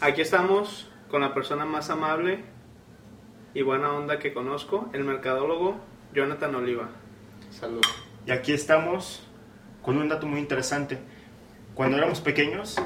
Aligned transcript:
Aquí 0.00 0.20
estamos 0.20 0.88
con 1.10 1.22
la 1.22 1.34
persona 1.34 1.64
más 1.64 1.90
amable 1.90 2.44
y 3.52 3.62
buena 3.62 3.92
onda 3.92 4.20
que 4.20 4.32
conozco, 4.32 4.88
el 4.92 5.02
mercadólogo 5.02 5.80
Jonathan 6.14 6.54
Oliva. 6.54 6.90
Salud. 7.50 7.80
Y 8.24 8.30
aquí 8.30 8.52
estamos 8.52 9.26
con 9.82 9.98
un 9.98 10.08
dato 10.08 10.28
muy 10.28 10.38
interesante. 10.38 10.98
Cuando 11.74 11.96
éramos 11.96 12.20
pequeños, 12.20 12.76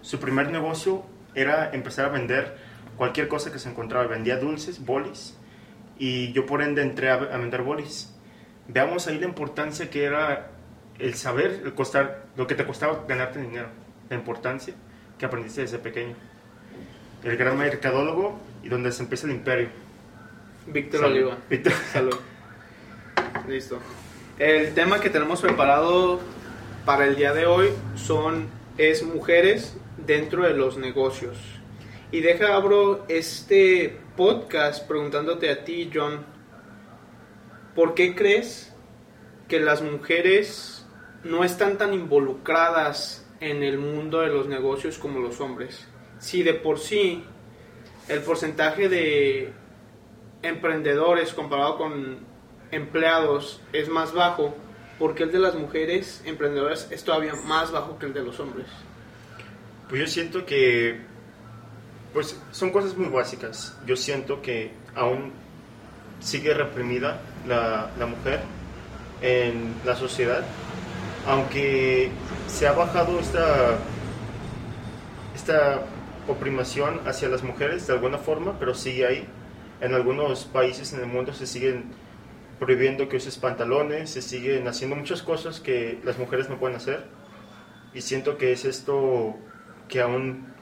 su 0.00 0.18
primer 0.18 0.50
negocio 0.50 1.04
era 1.32 1.70
empezar 1.70 2.06
a 2.06 2.08
vender 2.08 2.58
cualquier 2.96 3.28
cosa 3.28 3.52
que 3.52 3.60
se 3.60 3.68
encontraba. 3.68 4.08
Vendía 4.08 4.36
dulces, 4.36 4.84
bolis, 4.84 5.38
y 5.96 6.32
yo 6.32 6.44
por 6.44 6.60
ende 6.60 6.82
entré 6.82 7.10
a, 7.10 7.14
a 7.14 7.36
vender 7.36 7.62
bolis. 7.62 8.12
Veamos 8.66 9.06
ahí 9.06 9.20
la 9.20 9.26
importancia 9.26 9.90
que 9.90 10.02
era 10.02 10.50
el 10.98 11.14
saber, 11.14 11.62
el 11.64 11.74
costar, 11.74 12.26
lo 12.34 12.48
que 12.48 12.56
te 12.56 12.66
costaba 12.66 13.04
ganarte 13.06 13.40
dinero, 13.40 13.68
la 14.10 14.16
importancia 14.16 14.74
que 15.18 15.24
aprendiste 15.24 15.60
desde 15.60 15.78
pequeño. 15.78 16.16
El 17.28 17.36
gran 17.36 17.58
mercadólogo 17.58 18.40
y 18.62 18.70
donde 18.70 18.90
se 18.90 19.02
empieza 19.02 19.26
el 19.26 19.34
imperio. 19.34 19.68
Víctor 20.66 21.00
Salud. 21.00 21.16
Oliva. 21.16 21.38
Víctor. 21.50 21.72
Salud. 21.92 22.16
Listo. 23.46 23.78
El 24.38 24.72
tema 24.72 24.98
que 24.98 25.10
tenemos 25.10 25.42
preparado 25.42 26.20
para 26.86 27.04
el 27.04 27.16
día 27.16 27.34
de 27.34 27.44
hoy 27.44 27.68
son 27.96 28.48
es 28.78 29.02
mujeres 29.02 29.76
dentro 29.98 30.44
de 30.44 30.54
los 30.54 30.78
negocios. 30.78 31.36
Y 32.12 32.20
deja 32.20 32.54
abro 32.54 33.04
este 33.08 34.00
podcast 34.16 34.88
preguntándote 34.88 35.50
a 35.50 35.64
ti, 35.64 35.90
John, 35.92 36.24
¿por 37.74 37.92
qué 37.92 38.14
crees 38.14 38.74
que 39.48 39.60
las 39.60 39.82
mujeres 39.82 40.86
no 41.24 41.44
están 41.44 41.76
tan 41.76 41.92
involucradas 41.92 43.28
en 43.40 43.62
el 43.62 43.76
mundo 43.76 44.20
de 44.20 44.28
los 44.28 44.48
negocios 44.48 44.96
como 44.96 45.20
los 45.20 45.42
hombres? 45.42 45.87
Si 46.18 46.42
de 46.42 46.54
por 46.54 46.78
sí 46.78 47.24
el 48.08 48.20
porcentaje 48.22 48.88
de 48.88 49.52
emprendedores 50.42 51.32
comparado 51.34 51.76
con 51.76 52.18
empleados 52.70 53.60
es 53.72 53.88
más 53.88 54.12
bajo, 54.12 54.54
porque 54.98 55.24
el 55.24 55.32
de 55.32 55.38
las 55.38 55.54
mujeres 55.54 56.22
emprendedoras 56.24 56.88
es 56.90 57.04
todavía 57.04 57.34
más 57.46 57.70
bajo 57.70 57.98
que 57.98 58.06
el 58.06 58.14
de 58.14 58.22
los 58.22 58.40
hombres. 58.40 58.66
Pues 59.88 60.00
yo 60.00 60.06
siento 60.06 60.44
que, 60.44 61.00
pues 62.12 62.38
son 62.50 62.70
cosas 62.70 62.96
muy 62.96 63.08
básicas. 63.08 63.78
Yo 63.86 63.96
siento 63.96 64.42
que 64.42 64.72
aún 64.94 65.32
sigue 66.20 66.52
reprimida 66.52 67.20
la, 67.46 67.90
la 67.98 68.06
mujer 68.06 68.40
en 69.22 69.74
la 69.84 69.94
sociedad, 69.94 70.44
aunque 71.26 72.10
se 72.46 72.66
ha 72.66 72.72
bajado 72.72 73.20
esta, 73.20 73.78
esta 75.34 75.82
oprimación 76.28 77.00
hacia 77.06 77.28
las 77.28 77.42
mujeres 77.42 77.86
de 77.86 77.94
alguna 77.94 78.18
forma, 78.18 78.58
pero 78.58 78.74
sigue 78.74 79.06
ahí. 79.06 79.26
En 79.80 79.94
algunos 79.94 80.44
países 80.44 80.92
en 80.92 81.00
el 81.00 81.06
mundo 81.06 81.32
se 81.32 81.46
siguen 81.46 81.92
prohibiendo 82.58 83.08
que 83.08 83.16
uses 83.16 83.38
pantalones, 83.38 84.10
se 84.10 84.22
siguen 84.22 84.66
haciendo 84.66 84.96
muchas 84.96 85.22
cosas 85.22 85.60
que 85.60 86.00
las 86.04 86.18
mujeres 86.18 86.48
no 86.48 86.58
pueden 86.58 86.76
hacer. 86.76 87.04
Y 87.94 88.02
siento 88.02 88.36
que 88.36 88.52
es 88.52 88.64
esto 88.64 89.36
que 89.88 90.00
aún 90.00 90.52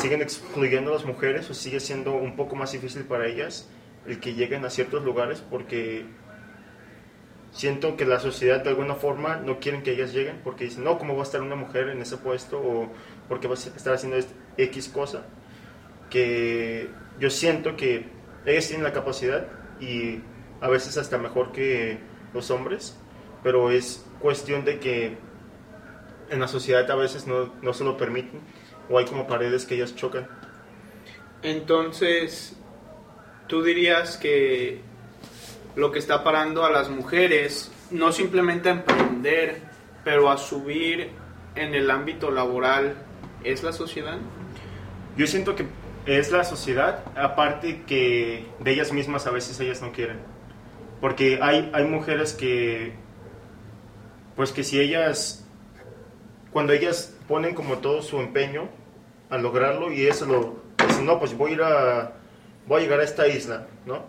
siguen 0.00 0.22
excluyendo 0.22 0.90
a 0.90 0.94
las 0.94 1.04
mujeres 1.04 1.48
o 1.50 1.54
sigue 1.54 1.80
siendo 1.80 2.14
un 2.14 2.36
poco 2.36 2.56
más 2.56 2.72
difícil 2.72 3.04
para 3.04 3.26
ellas 3.26 3.68
el 4.06 4.18
que 4.18 4.34
lleguen 4.34 4.64
a 4.64 4.70
ciertos 4.70 5.04
lugares 5.04 5.44
porque 5.48 6.06
siento 7.52 7.96
que 7.96 8.04
la 8.04 8.18
sociedad 8.18 8.62
de 8.62 8.70
alguna 8.70 8.94
forma 8.94 9.36
no 9.36 9.60
quieren 9.60 9.82
que 9.82 9.92
ellas 9.92 10.12
lleguen 10.12 10.40
porque 10.42 10.64
dicen, 10.64 10.84
no, 10.84 10.98
¿cómo 10.98 11.14
va 11.14 11.20
a 11.20 11.24
estar 11.24 11.42
una 11.42 11.54
mujer 11.54 11.88
en 11.90 12.00
ese 12.00 12.16
puesto? 12.16 12.58
O 12.58 12.88
porque 13.32 13.48
va 13.48 13.54
a 13.54 13.56
estar 13.56 13.94
haciendo 13.94 14.18
X 14.58 14.90
cosa. 14.90 15.22
Que 16.10 16.90
yo 17.18 17.30
siento 17.30 17.76
que 17.78 18.10
ellas 18.44 18.66
tienen 18.66 18.84
la 18.84 18.92
capacidad 18.92 19.46
y 19.80 20.20
a 20.60 20.68
veces 20.68 20.98
hasta 20.98 21.16
mejor 21.16 21.50
que 21.50 21.98
los 22.34 22.50
hombres, 22.50 22.94
pero 23.42 23.70
es 23.70 24.04
cuestión 24.20 24.66
de 24.66 24.78
que 24.80 25.16
en 26.28 26.40
la 26.40 26.46
sociedad 26.46 26.90
a 26.90 26.94
veces 26.94 27.26
no, 27.26 27.54
no 27.62 27.72
se 27.72 27.84
lo 27.84 27.96
permiten 27.96 28.40
o 28.90 28.98
hay 28.98 29.06
como 29.06 29.26
paredes 29.26 29.64
que 29.64 29.76
ellas 29.76 29.96
chocan. 29.96 30.28
Entonces, 31.42 32.54
tú 33.46 33.62
dirías 33.62 34.18
que 34.18 34.82
lo 35.74 35.90
que 35.90 36.00
está 36.00 36.22
parando 36.22 36.66
a 36.66 36.70
las 36.70 36.90
mujeres, 36.90 37.72
no 37.90 38.12
simplemente 38.12 38.68
a 38.68 38.72
emprender, 38.72 39.62
pero 40.04 40.30
a 40.30 40.36
subir 40.36 41.12
en 41.54 41.74
el 41.74 41.90
ámbito 41.90 42.30
laboral, 42.30 43.06
es 43.44 43.62
la 43.62 43.72
sociedad? 43.72 44.18
Yo 45.16 45.26
siento 45.26 45.54
que 45.54 45.66
es 46.06 46.32
la 46.32 46.44
sociedad, 46.44 47.04
aparte 47.16 47.82
que 47.86 48.46
de 48.60 48.72
ellas 48.72 48.92
mismas 48.92 49.26
a 49.26 49.30
veces 49.30 49.58
ellas 49.60 49.82
no 49.82 49.92
quieren. 49.92 50.18
Porque 51.00 51.38
hay, 51.42 51.70
hay 51.74 51.84
mujeres 51.84 52.32
que, 52.32 52.94
pues 54.36 54.52
que 54.52 54.64
si 54.64 54.80
ellas, 54.80 55.44
cuando 56.52 56.72
ellas 56.72 57.16
ponen 57.28 57.54
como 57.54 57.78
todo 57.78 58.02
su 58.02 58.20
empeño 58.20 58.68
a 59.30 59.38
lograrlo 59.38 59.92
y 59.92 60.06
eso 60.06 60.26
lo, 60.26 60.62
dicen, 60.86 61.06
no, 61.06 61.18
pues 61.18 61.36
voy 61.36 61.52
a 61.52 61.54
ir 61.54 61.62
a, 61.62 62.12
voy 62.66 62.80
a 62.80 62.82
llegar 62.84 63.00
a 63.00 63.04
esta 63.04 63.26
isla, 63.26 63.66
¿no? 63.86 64.04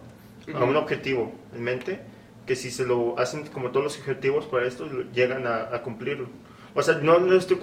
A 0.54 0.64
un 0.64 0.76
objetivo 0.76 1.32
en 1.56 1.64
mente, 1.64 2.02
que 2.46 2.56
si 2.56 2.70
se 2.70 2.86
lo 2.86 3.18
hacen 3.18 3.48
como 3.48 3.72
todos 3.72 3.86
los 3.86 3.98
objetivos 3.98 4.46
para 4.46 4.68
esto, 4.68 4.88
llegan 5.14 5.48
a, 5.48 5.74
a 5.74 5.82
cumplirlo. 5.82 6.28
O 6.76 6.82
sea, 6.82 6.96
no, 6.96 7.20
no 7.20 7.36
estoy 7.36 7.58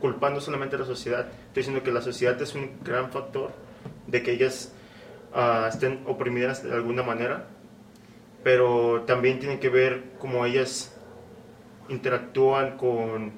culpando 0.00 0.40
solamente 0.40 0.76
a 0.76 0.80
la 0.80 0.84
sociedad, 0.84 1.26
estoy 1.48 1.62
diciendo 1.62 1.82
que 1.82 1.90
la 1.92 2.02
sociedad 2.02 2.40
es 2.40 2.54
un 2.54 2.70
gran 2.84 3.10
factor 3.10 3.52
de 4.06 4.22
que 4.22 4.32
ellas 4.32 4.72
ah, 5.34 5.68
estén 5.72 6.02
oprimidas 6.06 6.62
de 6.62 6.72
alguna 6.74 7.02
manera, 7.02 7.48
pero 8.44 9.02
también 9.06 9.38
tiene 9.38 9.58
que 9.58 9.68
ver 9.68 10.02
cómo 10.18 10.44
ellas 10.46 10.94
interactúan 11.88 12.76
con, 12.76 13.32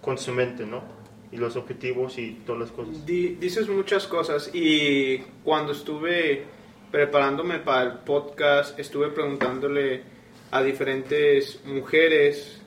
con 0.00 0.18
su 0.18 0.32
mente, 0.32 0.64
¿no? 0.66 0.82
Y 1.30 1.36
los 1.36 1.56
objetivos 1.56 2.18
y 2.18 2.40
todas 2.46 2.62
las 2.62 2.70
cosas. 2.70 3.04
Di- 3.04 3.36
dices 3.38 3.68
muchas 3.68 4.06
cosas 4.06 4.50
y 4.54 5.18
cuando 5.44 5.72
estuve 5.72 6.44
preparándome 6.90 7.58
para 7.58 7.82
el 7.82 7.98
podcast, 7.98 8.78
estuve 8.78 9.08
preguntándole 9.08 10.02
a 10.50 10.62
diferentes 10.62 11.60
mujeres, 11.66 12.62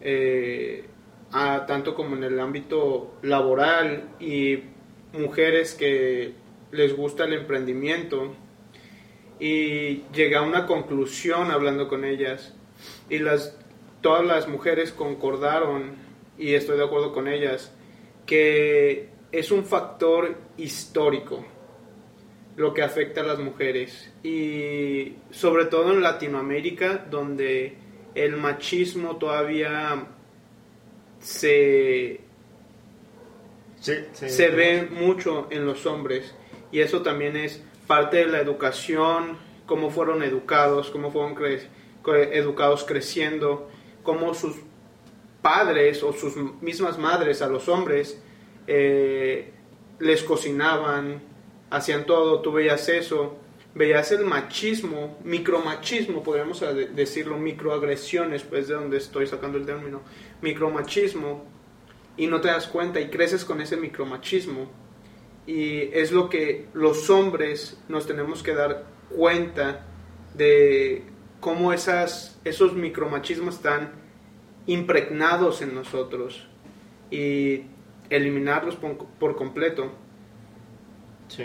eh, 0.00 0.86
tanto 1.30 1.94
como 1.94 2.16
en 2.16 2.24
el 2.24 2.40
ámbito 2.40 3.14
laboral 3.22 4.08
y 4.18 4.62
mujeres 5.12 5.74
que 5.74 6.32
les 6.72 6.96
gusta 6.96 7.24
el 7.24 7.34
emprendimiento 7.34 8.34
y 9.40 10.02
llegué 10.12 10.36
a 10.36 10.42
una 10.42 10.66
conclusión 10.66 11.50
hablando 11.50 11.88
con 11.88 12.04
ellas 12.04 12.54
y 13.08 13.18
las 13.18 13.56
todas 14.00 14.24
las 14.24 14.48
mujeres 14.48 14.92
concordaron 14.92 15.96
y 16.38 16.54
estoy 16.54 16.78
de 16.78 16.84
acuerdo 16.84 17.12
con 17.12 17.28
ellas 17.28 17.72
que 18.26 19.08
es 19.32 19.50
un 19.50 19.64
factor 19.64 20.36
histórico 20.56 21.44
lo 22.56 22.74
que 22.74 22.82
afecta 22.82 23.20
a 23.20 23.24
las 23.24 23.38
mujeres 23.38 24.12
y 24.22 25.14
sobre 25.30 25.66
todo 25.66 25.92
en 25.92 26.02
Latinoamérica 26.02 27.06
donde 27.10 27.76
el 28.14 28.36
machismo 28.36 29.16
todavía 29.16 30.08
se 31.20 32.20
Sí, 33.80 33.92
sí, 34.12 34.28
se 34.28 34.48
ve 34.48 34.88
mucho 34.90 35.46
en 35.50 35.64
los 35.64 35.86
hombres 35.86 36.34
y 36.72 36.80
eso 36.80 37.02
también 37.02 37.36
es 37.36 37.62
parte 37.86 38.18
de 38.18 38.26
la 38.26 38.40
educación, 38.40 39.38
cómo 39.66 39.90
fueron 39.90 40.22
educados, 40.22 40.90
cómo 40.90 41.12
fueron 41.12 41.36
cre- 41.36 41.62
cre- 42.02 42.30
educados 42.32 42.84
creciendo, 42.84 43.70
cómo 44.02 44.34
sus 44.34 44.56
padres 45.42 46.02
o 46.02 46.12
sus 46.12 46.36
mismas 46.60 46.98
madres 46.98 47.40
a 47.40 47.46
los 47.46 47.68
hombres 47.68 48.20
eh, 48.66 49.52
les 50.00 50.22
cocinaban, 50.24 51.22
hacían 51.70 52.04
todo, 52.04 52.40
tú 52.40 52.52
veías 52.52 52.88
eso, 52.88 53.36
veías 53.74 54.10
el 54.12 54.24
machismo, 54.24 55.18
micromachismo, 55.24 56.22
podríamos 56.22 56.60
de- 56.60 56.88
decirlo, 56.88 57.38
microagresiones, 57.38 58.42
pues 58.42 58.68
de 58.68 58.74
donde 58.74 58.96
estoy 58.96 59.26
sacando 59.26 59.58
el 59.58 59.66
término, 59.66 60.02
micromachismo, 60.42 61.44
y 62.16 62.26
no 62.26 62.40
te 62.40 62.48
das 62.48 62.66
cuenta 62.66 63.00
y 63.00 63.08
creces 63.08 63.44
con 63.44 63.60
ese 63.60 63.76
micromachismo. 63.76 64.68
Y 65.46 65.82
es 65.92 66.12
lo 66.12 66.28
que 66.28 66.66
los 66.74 67.08
hombres 67.10 67.80
nos 67.88 68.06
tenemos 68.06 68.42
que 68.42 68.54
dar 68.54 68.86
cuenta 69.08 69.86
de 70.34 71.04
cómo 71.40 71.72
esas, 71.72 72.38
esos 72.44 72.74
micromachismos 72.74 73.54
están 73.54 73.92
impregnados 74.66 75.62
en 75.62 75.74
nosotros 75.74 76.46
y 77.10 77.62
eliminarlos 78.10 78.76
por, 78.76 78.96
por 78.96 79.36
completo. 79.36 79.92
Sí. 81.28 81.44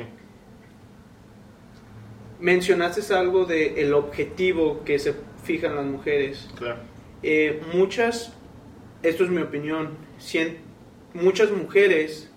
Mencionaste 2.44 3.14
algo 3.14 3.46
de 3.46 3.82
el 3.82 3.94
objetivo 3.94 4.84
que 4.84 5.00
se 5.00 5.16
fijan 5.46 5.78
las 5.78 5.86
mujeres. 5.86 6.50
Claro. 6.58 6.80
Eh, 7.24 7.62
muchas, 7.74 8.34
esto 9.02 9.24
es 9.24 9.30
mi 9.30 9.42
opinión, 9.42 9.92
cien- 10.20 10.58
muchas 11.14 11.52
mujeres 11.52 12.30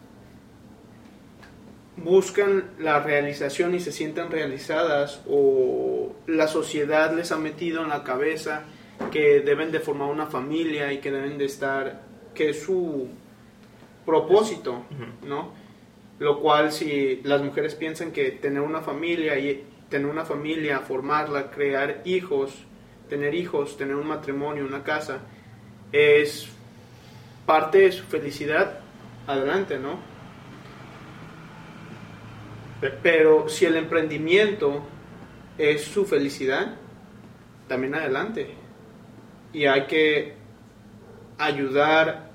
buscan 1.96 2.70
la 2.78 3.00
realización 3.00 3.74
y 3.74 3.80
se 3.80 3.90
sienten 3.90 4.30
realizadas 4.30 5.22
o 5.28 6.14
la 6.28 6.46
sociedad 6.46 7.12
les 7.16 7.32
ha 7.32 7.36
metido 7.38 7.82
en 7.82 7.88
la 7.88 8.04
cabeza 8.04 8.62
que 9.10 9.40
deben 9.40 9.72
de 9.72 9.80
formar 9.80 10.08
una 10.08 10.26
familia 10.26 10.92
y 10.92 10.98
que 10.98 11.10
deben 11.10 11.36
de 11.36 11.46
estar, 11.46 12.02
que 12.32 12.50
es 12.50 12.62
su 12.62 13.08
propósito, 14.04 14.84
¿no? 15.26 15.50
Lo 16.20 16.40
cual 16.40 16.70
si 16.70 17.20
las 17.24 17.42
mujeres 17.42 17.74
piensan 17.74 18.12
que 18.12 18.30
tener 18.30 18.60
una 18.62 18.82
familia 18.82 19.36
y 19.38 19.64
tener 19.88 20.06
una 20.06 20.24
familia, 20.24 20.80
formarla, 20.80 21.50
crear 21.50 22.02
hijos, 22.04 22.52
tener 23.08 23.34
hijos, 23.34 23.76
tener 23.76 23.94
un 23.94 24.06
matrimonio, 24.06 24.64
una 24.64 24.82
casa, 24.82 25.20
es 25.92 26.48
parte 27.44 27.78
de 27.78 27.92
su 27.92 28.04
felicidad, 28.04 28.80
adelante, 29.26 29.78
¿no? 29.78 29.98
Pero 33.02 33.48
si 33.48 33.64
el 33.64 33.76
emprendimiento 33.76 34.82
es 35.56 35.84
su 35.84 36.04
felicidad, 36.04 36.74
también 37.68 37.94
adelante. 37.94 38.54
Y 39.52 39.66
hay 39.66 39.86
que 39.86 40.34
ayudar 41.38 42.30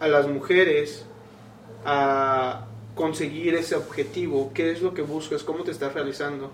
a 0.00 0.08
las 0.08 0.26
mujeres 0.26 1.06
a 1.84 2.66
conseguir 2.94 3.54
ese 3.54 3.76
objetivo. 3.76 4.50
¿Qué 4.52 4.72
es 4.72 4.82
lo 4.82 4.92
que 4.92 5.02
buscas? 5.02 5.44
¿Cómo 5.44 5.62
te 5.62 5.70
estás 5.70 5.94
realizando? 5.94 6.52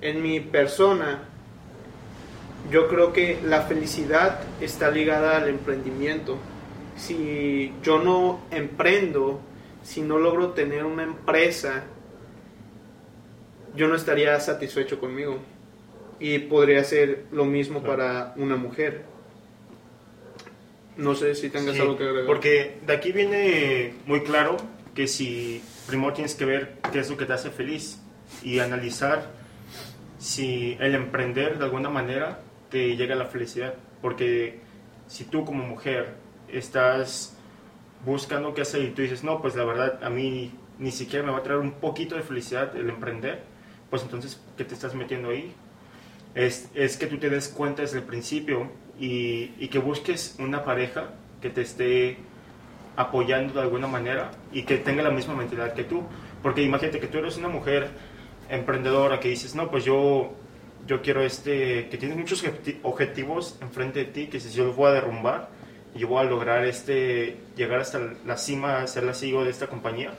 En 0.00 0.22
mi 0.22 0.40
persona, 0.40 1.22
yo 2.70 2.88
creo 2.88 3.12
que 3.12 3.40
la 3.44 3.62
felicidad 3.62 4.40
está 4.60 4.90
ligada 4.90 5.36
al 5.36 5.48
emprendimiento. 5.48 6.38
Si 6.96 7.72
yo 7.82 8.02
no 8.02 8.40
emprendo, 8.50 9.40
si 9.82 10.02
no 10.02 10.18
logro 10.18 10.50
tener 10.50 10.84
una 10.84 11.02
empresa, 11.02 11.84
yo 13.74 13.88
no 13.88 13.94
estaría 13.94 14.38
satisfecho 14.40 14.98
conmigo. 14.98 15.38
Y 16.18 16.38
podría 16.40 16.82
ser 16.82 17.26
lo 17.30 17.44
mismo 17.44 17.82
para 17.82 18.32
una 18.36 18.56
mujer. 18.56 19.04
No 20.96 21.14
sé 21.14 21.34
si 21.34 21.50
tengas 21.50 21.78
algo 21.78 21.96
que 21.96 22.04
agregar. 22.04 22.26
Porque 22.26 22.78
de 22.86 22.92
aquí 22.92 23.12
viene 23.12 23.94
muy 24.06 24.22
claro 24.22 24.56
que 24.94 25.06
si 25.06 25.62
primero 25.86 26.14
tienes 26.14 26.34
que 26.34 26.46
ver 26.46 26.76
qué 26.90 27.00
es 27.00 27.10
lo 27.10 27.18
que 27.18 27.26
te 27.26 27.34
hace 27.34 27.50
feliz 27.50 28.00
y 28.42 28.60
analizar 28.60 29.30
si 30.26 30.76
el 30.80 30.96
emprender 30.96 31.56
de 31.56 31.64
alguna 31.64 31.88
manera 31.88 32.40
te 32.68 32.96
llega 32.96 33.14
a 33.14 33.18
la 33.18 33.26
felicidad. 33.26 33.74
Porque 34.02 34.58
si 35.06 35.22
tú 35.22 35.44
como 35.44 35.64
mujer 35.64 36.14
estás 36.48 37.38
buscando 38.04 38.52
qué 38.52 38.62
hacer 38.62 38.82
y 38.82 38.90
tú 38.90 39.02
dices, 39.02 39.22
no, 39.22 39.40
pues 39.40 39.54
la 39.54 39.64
verdad 39.64 40.02
a 40.02 40.10
mí 40.10 40.52
ni 40.80 40.90
siquiera 40.90 41.24
me 41.24 41.30
va 41.30 41.38
a 41.38 41.42
traer 41.44 41.60
un 41.60 41.74
poquito 41.74 42.16
de 42.16 42.22
felicidad 42.22 42.76
el 42.76 42.90
emprender, 42.90 43.44
pues 43.88 44.02
entonces, 44.02 44.42
¿qué 44.56 44.64
te 44.64 44.74
estás 44.74 44.96
metiendo 44.96 45.30
ahí? 45.30 45.54
Es, 46.34 46.70
es 46.74 46.96
que 46.96 47.06
tú 47.06 47.18
te 47.18 47.30
des 47.30 47.46
cuenta 47.46 47.82
desde 47.82 47.98
el 47.98 48.04
principio 48.04 48.72
y, 48.98 49.52
y 49.60 49.68
que 49.68 49.78
busques 49.78 50.34
una 50.40 50.64
pareja 50.64 51.10
que 51.40 51.50
te 51.50 51.60
esté 51.60 52.18
apoyando 52.96 53.54
de 53.54 53.60
alguna 53.60 53.86
manera 53.86 54.32
y 54.52 54.64
que 54.64 54.78
tenga 54.78 55.04
la 55.04 55.10
misma 55.10 55.36
mentalidad 55.36 55.72
que 55.72 55.84
tú. 55.84 56.02
Porque 56.42 56.62
imagínate 56.62 56.98
que 56.98 57.06
tú 57.06 57.18
eres 57.18 57.36
una 57.36 57.48
mujer 57.48 57.90
emprendedora 58.48 59.20
que 59.20 59.28
dices, 59.28 59.54
no, 59.54 59.70
pues 59.70 59.84
yo, 59.84 60.32
yo 60.86 61.02
quiero 61.02 61.22
este, 61.22 61.88
que 61.88 61.98
tienes 61.98 62.16
muchos 62.16 62.44
objetivos 62.82 63.58
enfrente 63.60 64.00
de 64.00 64.04
ti, 64.06 64.26
que 64.28 64.40
si 64.40 64.50
yo 64.50 64.64
los 64.64 64.76
voy 64.76 64.90
a 64.90 64.92
derrumbar, 64.92 65.48
y 65.94 66.00
yo 66.00 66.08
voy 66.08 66.20
a 66.20 66.24
lograr 66.24 66.64
este, 66.64 67.38
llegar 67.56 67.80
hasta 67.80 68.00
la 68.24 68.36
cima, 68.36 68.86
ser 68.86 69.04
la 69.04 69.14
CEO 69.14 69.44
de 69.44 69.50
esta 69.50 69.66
compañía. 69.66 70.12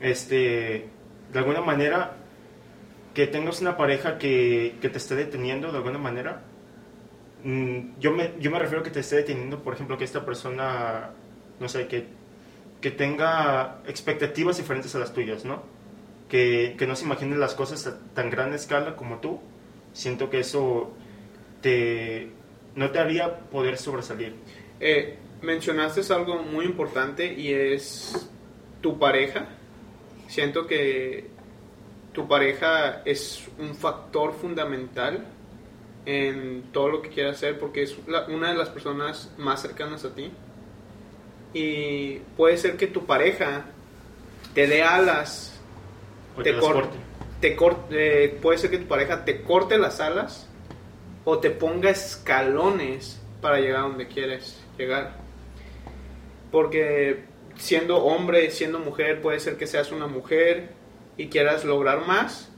Este, 0.00 0.88
de 1.32 1.38
alguna 1.38 1.60
manera, 1.62 2.16
que 3.14 3.26
tengas 3.26 3.60
una 3.60 3.76
pareja 3.76 4.18
que, 4.18 4.76
que 4.80 4.88
te 4.88 4.98
esté 4.98 5.14
deteniendo 5.14 5.70
de 5.70 5.78
alguna 5.78 5.98
manera. 5.98 6.42
Mm, 7.44 7.98
yo 7.98 8.12
me, 8.12 8.32
yo 8.40 8.50
me 8.50 8.58
refiero 8.58 8.80
a 8.80 8.84
que 8.84 8.90
te 8.90 9.00
esté 9.00 9.16
deteniendo, 9.16 9.62
por 9.62 9.74
ejemplo, 9.74 9.96
que 9.96 10.04
esta 10.04 10.24
persona, 10.24 11.10
no 11.58 11.68
sé, 11.68 11.86
que, 11.86 12.06
que 12.80 12.90
tenga 12.90 13.78
expectativas 13.86 14.58
diferentes 14.58 14.94
a 14.94 14.98
las 14.98 15.12
tuyas, 15.12 15.44
¿no? 15.44 15.62
Que, 16.30 16.76
que 16.78 16.86
no 16.86 16.94
se 16.94 17.04
imagine 17.04 17.36
las 17.36 17.54
cosas 17.54 17.86
a 17.86 17.98
tan 18.14 18.30
gran 18.30 18.54
escala 18.54 18.96
como 18.96 19.18
tú. 19.18 19.40
Siento 19.92 20.30
que 20.30 20.40
eso 20.40 20.92
te, 21.60 22.30
no 22.74 22.90
te 22.90 22.98
haría 22.98 23.40
poder 23.50 23.76
sobresalir. 23.76 24.34
Eh, 24.78 25.18
mencionaste 25.42 26.00
algo 26.12 26.42
muy 26.42 26.64
importante 26.64 27.32
y 27.32 27.52
es 27.52 28.28
tu 28.80 28.98
pareja. 28.98 29.48
Siento 30.28 30.66
que 30.66 31.28
tu 32.12 32.26
pareja 32.28 33.02
es 33.04 33.48
un 33.58 33.74
factor 33.74 34.34
fundamental 34.34 35.26
en 36.06 36.64
todo 36.72 36.88
lo 36.88 37.02
que 37.02 37.10
quieras 37.10 37.36
hacer 37.36 37.58
porque 37.58 37.82
es 37.82 37.96
una 38.28 38.50
de 38.50 38.56
las 38.56 38.68
personas 38.68 39.32
más 39.38 39.62
cercanas 39.62 40.04
a 40.04 40.14
ti. 40.14 40.30
Y 41.52 42.18
puede 42.36 42.56
ser 42.56 42.76
que 42.76 42.86
tu 42.86 43.06
pareja 43.06 43.64
te 44.54 44.66
dé 44.66 44.82
alas, 44.82 45.49
te, 46.42 46.56
corte. 46.56 46.96
Te 47.40 47.56
corte, 47.56 48.24
eh, 48.24 48.28
puede 48.28 48.58
ser 48.58 48.70
que 48.70 48.78
tu 48.78 48.86
pareja 48.86 49.24
te 49.24 49.42
corte 49.42 49.78
las 49.78 50.00
alas 50.00 50.48
o 51.24 51.38
te 51.38 51.50
ponga 51.50 51.90
escalones 51.90 53.20
para 53.40 53.58
llegar 53.58 53.80
a 53.80 53.88
donde 53.88 54.08
quieres 54.08 54.62
llegar. 54.78 55.16
Porque 56.50 57.24
siendo 57.56 57.98
hombre, 58.04 58.50
siendo 58.50 58.78
mujer, 58.78 59.20
puede 59.20 59.40
ser 59.40 59.56
que 59.56 59.66
seas 59.66 59.92
una 59.92 60.06
mujer 60.06 60.70
y 61.16 61.28
quieras 61.28 61.64
lograr 61.64 62.06
más 62.06 62.50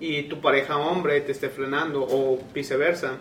y 0.00 0.24
tu 0.24 0.40
pareja 0.40 0.76
hombre 0.76 1.20
te 1.20 1.32
esté 1.32 1.48
frenando 1.48 2.02
o 2.02 2.38
viceversa. 2.52 3.18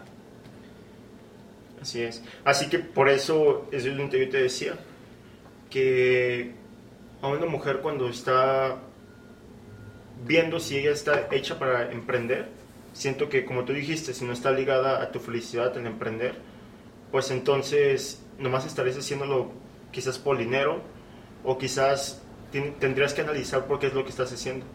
Así 1.81 2.01
es. 2.01 2.23
Así 2.43 2.69
que 2.69 2.79
por 2.79 3.09
eso 3.09 3.67
es 3.71 3.85
lo 3.85 4.09
que 4.09 4.25
yo 4.25 4.29
te 4.29 4.43
decía, 4.43 4.75
que 5.69 6.53
a 7.21 7.27
una 7.27 7.45
mujer 7.45 7.79
cuando 7.81 8.09
está 8.09 8.79
viendo 10.25 10.59
si 10.59 10.77
ella 10.77 10.91
está 10.91 11.27
hecha 11.31 11.59
para 11.59 11.91
emprender, 11.91 12.49
siento 12.93 13.29
que 13.29 13.45
como 13.45 13.65
tú 13.65 13.73
dijiste, 13.73 14.13
si 14.13 14.25
no 14.25 14.33
está 14.33 14.51
ligada 14.51 15.01
a 15.01 15.11
tu 15.11 15.19
felicidad 15.19 15.75
en 15.77 15.87
emprender, 15.87 16.35
pues 17.11 17.31
entonces 17.31 18.23
nomás 18.39 18.65
estarías 18.65 18.97
haciéndolo 18.97 19.51
quizás 19.91 20.17
por 20.17 20.37
dinero 20.37 20.81
o 21.43 21.57
quizás 21.57 22.21
tendrías 22.79 23.13
que 23.13 23.21
analizar 23.21 23.65
por 23.65 23.79
qué 23.79 23.87
es 23.87 23.93
lo 23.93 24.03
que 24.03 24.09
estás 24.09 24.31
haciendo. 24.31 24.65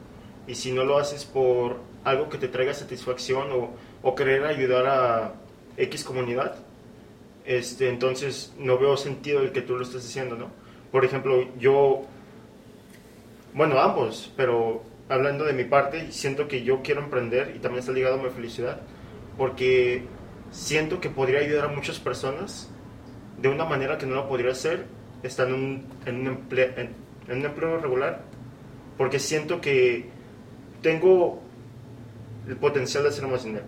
Y 0.47 0.55
si 0.55 0.73
no 0.73 0.85
lo 0.85 0.99
haces 0.99 1.25
por 1.25 1.81
algo 2.05 2.29
que 2.29 2.39
te 2.39 2.49
traiga 2.49 2.75
satisfacción 2.75 3.53
o, 3.53 3.71
o 4.03 4.15
querer 4.15 4.45
ayudar 4.47 4.87
a 4.87 5.35
X 5.77 6.05
comunidad, 6.05 6.57
este, 7.45 7.89
entonces 7.89 8.53
no 8.59 8.79
veo 8.79 8.97
sentido 8.97 9.41
el 9.41 9.53
que 9.53 9.63
tú 9.63 9.77
lo 9.77 9.83
estés 9.83 10.05
haciendo, 10.05 10.37
¿no? 10.37 10.51
Por 10.91 11.05
ejemplo, 11.05 11.49
yo, 11.59 12.03
bueno, 13.55 13.79
ambos, 13.79 14.33
pero 14.37 14.83
hablando 15.09 15.45
de 15.45 15.53
mi 15.53 15.65
parte, 15.65 16.13
siento 16.13 16.49
que 16.49 16.63
yo 16.63 16.83
quiero 16.83 17.03
emprender 17.03 17.53
y 17.57 17.59
también 17.59 17.81
está 17.81 17.93
ligado 17.93 18.21
a 18.21 18.23
mi 18.23 18.31
felicidad, 18.31 18.81
porque 19.37 20.05
siento 20.51 21.01
que 21.01 21.11
podría 21.11 21.41
ayudar 21.41 21.67
a 21.67 21.69
muchas 21.69 21.99
personas 21.99 22.71
de 23.41 23.49
una 23.49 23.65
manera 23.65 23.99
que 23.99 24.07
no 24.07 24.17
lo 24.17 24.29
podría 24.29 24.53
hacer 24.53 24.87
estando 25.23 25.55
en 25.57 25.63
un, 25.63 25.87
en 26.07 26.27
empleo, 26.27 26.73
en 26.77 26.95
un 27.39 27.45
empleo 27.45 27.79
regular, 27.79 28.23
porque 28.97 29.19
siento 29.19 29.61
que 29.61 30.09
tengo 30.83 31.41
el 32.47 32.57
potencial 32.57 33.03
de 33.03 33.09
hacer 33.11 33.27
más 33.27 33.45
dinero. 33.45 33.67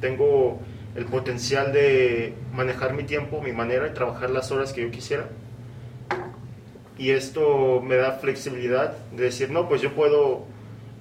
Tengo 0.00 0.60
el 0.96 1.04
potencial 1.04 1.72
de 1.72 2.34
manejar 2.52 2.94
mi 2.94 3.04
tiempo, 3.04 3.40
mi 3.42 3.52
manera 3.52 3.86
y 3.88 3.94
trabajar 3.94 4.30
las 4.30 4.50
horas 4.50 4.72
que 4.72 4.82
yo 4.82 4.90
quisiera. 4.90 5.28
Y 6.98 7.10
esto 7.10 7.80
me 7.80 7.96
da 7.96 8.12
flexibilidad 8.12 8.96
de 9.12 9.24
decir, 9.24 9.50
no, 9.50 9.68
pues 9.68 9.80
yo 9.80 9.94
puedo 9.94 10.44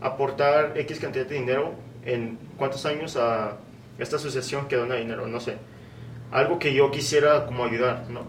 aportar 0.02 0.74
X 0.78 1.00
cantidad 1.00 1.26
de 1.26 1.36
dinero 1.36 1.74
en 2.06 2.38
cuántos 2.58 2.86
años 2.86 3.18
a 3.18 3.58
esta 3.98 4.16
asociación 4.16 4.68
que 4.68 4.76
dona 4.76 4.96
dinero, 4.96 5.28
no 5.28 5.40
sé. 5.40 5.58
Algo 6.32 6.60
que 6.60 6.74
yo 6.74 6.90
quisiera 6.92 7.46
como 7.46 7.66
ayudar, 7.66 8.10
¿no? 8.10 8.26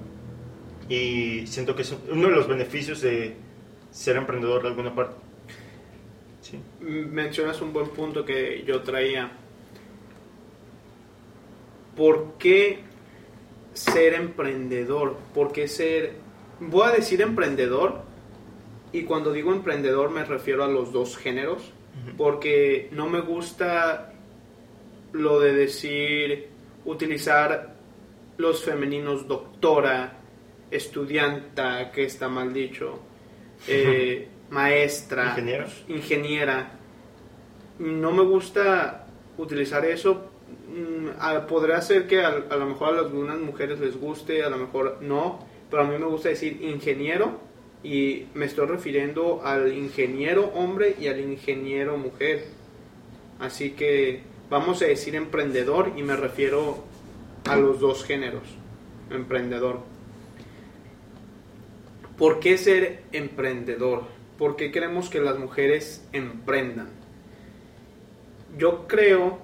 Y 0.89 1.47
siento 1.47 1.77
que 1.77 1.83
es 1.83 1.95
uno 2.11 2.29
de 2.29 2.35
los 2.35 2.49
beneficios 2.49 3.01
de 3.01 3.37
ser 3.91 4.17
emprendedor 4.17 4.63
de 4.63 4.69
alguna 4.69 4.95
parte. 4.95 5.15
Sí. 6.41 6.61
Mencionas 6.81 7.61
un 7.61 7.73
buen 7.73 7.91
punto 7.91 8.25
que 8.25 8.65
yo 8.67 8.83
traía. 8.83 9.31
¿Por 11.97 12.35
qué 12.39 12.81
ser 13.73 14.15
emprendedor? 14.15 15.17
¿Por 15.35 15.53
qué 15.53 15.69
ser... 15.69 16.15
Voy 16.59 16.89
a 16.89 16.93
decir 16.93 17.21
emprendedor 17.23 18.03
y 18.93 19.03
cuando 19.05 19.33
digo 19.33 19.53
emprendedor 19.53 20.11
me 20.11 20.25
refiero 20.25 20.65
a 20.65 20.69
los 20.69 20.93
dos 20.93 21.17
géneros 21.17 21.73
porque 22.17 22.89
no 22.93 23.09
me 23.09 23.21
gusta 23.21 24.13
lo 25.13 25.41
de 25.41 25.53
decir, 25.53 26.49
utilizar 26.85 27.75
los 28.39 28.63
femeninos 28.65 29.27
doctora, 29.27 30.15
estudianta, 30.71 31.91
que 31.93 32.05
está 32.05 32.29
mal 32.29 32.53
dicho. 32.53 33.01
Eh, 33.69 34.29
maestra, 34.51 35.31
Ingeniera. 35.31 35.67
ingeniera. 35.89 36.73
No 37.79 38.13
me 38.13 38.23
gusta 38.23 39.07
utilizar 39.37 39.85
eso. 39.85 40.31
Mm, 40.69 41.47
Podría 41.47 41.81
ser 41.83 42.07
que 42.07 42.21
a, 42.23 42.29
a 42.29 42.57
lo 42.57 42.67
mejor 42.67 42.95
a 42.95 42.99
algunas 43.01 43.39
mujeres 43.39 43.81
les 43.81 43.99
guste, 44.01 44.43
a 44.43 44.49
lo 44.49 44.57
mejor 44.59 44.99
no, 45.01 45.45
pero 45.71 45.83
a 45.83 45.87
mí 45.87 45.99
me 45.99 46.07
gusta 46.07 46.29
decir 46.31 46.63
ingeniero 46.63 47.41
y 47.83 48.27
me 48.35 48.47
estoy 48.47 48.67
refiriendo 48.67 49.43
al 49.45 49.73
ingeniero 49.73 50.47
hombre 50.55 50.97
y 51.01 51.07
al 51.07 51.21
ingeniero 51.21 51.97
mujer. 51.97 52.47
Así 53.39 53.71
que 53.71 54.21
vamos 54.51 54.83
a 54.83 54.87
decir 54.87 55.15
emprendedor 55.15 55.93
y 55.97 56.03
me 56.03 56.17
refiero 56.17 56.85
a 57.49 57.57
los 57.57 57.81
dos 57.81 58.05
géneros. 58.05 58.43
Emprendedor. 59.11 59.81
¿Por 62.19 62.39
qué 62.39 62.59
ser 62.59 63.03
emprendedor? 63.13 64.05
¿Por 64.37 64.57
qué 64.57 64.71
queremos 64.71 65.09
que 65.09 65.21
las 65.21 65.39
mujeres 65.39 66.07
emprendan? 66.13 66.91
Yo 68.59 68.87
creo, 68.87 69.39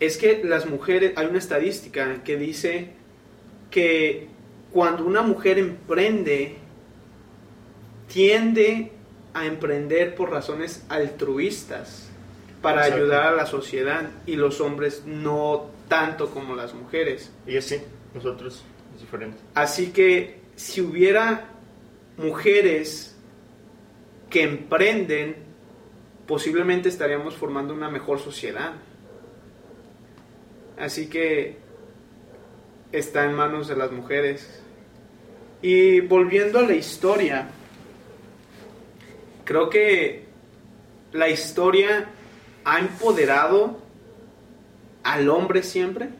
es 0.00 0.16
que 0.16 0.42
las 0.42 0.66
mujeres, 0.66 1.12
hay 1.16 1.26
una 1.26 1.38
estadística 1.38 2.24
que 2.24 2.36
dice 2.36 2.88
que 3.70 4.26
cuando 4.72 5.04
una 5.04 5.22
mujer 5.22 5.58
emprende, 5.58 6.56
tiende 8.12 8.92
a 9.32 9.46
emprender 9.46 10.14
por 10.14 10.30
razones 10.30 10.84
altruistas 10.88 12.08
para 12.60 12.82
Exacto. 12.82 12.96
ayudar 12.96 13.26
a 13.26 13.36
la 13.36 13.46
sociedad 13.46 14.10
y 14.26 14.36
los 14.36 14.60
hombres 14.60 15.04
no 15.06 15.70
tanto 15.88 16.30
como 16.30 16.54
las 16.54 16.74
mujeres. 16.74 17.30
Y 17.46 17.60
sí, 17.60 17.80
nosotros 18.12 18.62
es 18.94 19.00
diferente. 19.00 19.38
Así 19.54 19.92
que 19.92 20.40
si 20.56 20.80
hubiera 20.80 21.48
mujeres 22.16 23.16
que 24.28 24.42
emprenden, 24.42 25.36
posiblemente 26.26 26.88
estaríamos 26.88 27.34
formando 27.36 27.72
una 27.72 27.88
mejor 27.88 28.18
sociedad. 28.18 28.72
Así 30.78 31.08
que 31.08 31.58
está 32.92 33.24
en 33.24 33.34
manos 33.34 33.68
de 33.68 33.76
las 33.76 33.92
mujeres. 33.92 34.62
Y 35.62 36.00
volviendo 36.00 36.58
a 36.58 36.62
la 36.62 36.74
historia, 36.74 37.48
creo 39.50 39.68
que 39.68 40.26
la 41.10 41.28
historia 41.28 42.08
ha 42.64 42.78
empoderado 42.78 43.80
al 45.02 45.28
hombre 45.28 45.64
siempre, 45.64 46.10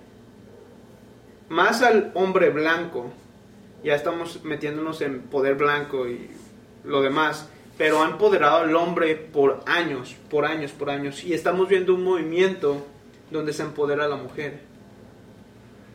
más 1.49 1.81
al 1.83 2.11
hombre 2.15 2.51
blanco. 2.51 3.13
Ya 3.85 3.95
estamos 3.95 4.43
metiéndonos 4.43 5.01
en 5.03 5.21
poder 5.21 5.55
blanco 5.55 6.09
y 6.09 6.29
lo 6.83 7.03
demás, 7.03 7.49
pero 7.79 8.03
ha 8.03 8.09
empoderado 8.09 8.63
al 8.63 8.75
hombre 8.75 9.15
por 9.15 9.63
años, 9.65 10.17
por 10.29 10.45
años, 10.45 10.73
por 10.73 10.91
años. 10.91 11.23
Y 11.23 11.33
estamos 11.33 11.69
viendo 11.69 11.95
un 11.95 12.03
movimiento 12.03 12.85
donde 13.31 13.53
se 13.53 13.63
empodera 13.63 14.07
a 14.07 14.09
la 14.09 14.17
mujer. 14.17 14.59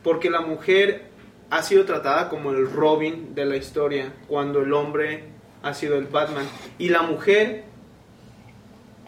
Porque 0.05 0.29
la 0.29 0.39
mujer 0.39 1.09
ha 1.49 1.61
sido 1.63 1.83
tratada 1.83 2.29
como 2.29 2.51
el 2.51 2.71
Robin 2.71 3.35
de 3.35 3.43
la 3.43 3.57
historia, 3.57 4.13
cuando 4.25 4.61
el 4.61 4.71
hombre 4.71 5.34
ha 5.65 5.74
sido 5.74 5.98
el 5.98 6.05
Batman. 6.05 6.45
Y 6.77 6.89
la 6.89 7.01
mujer 7.01 7.63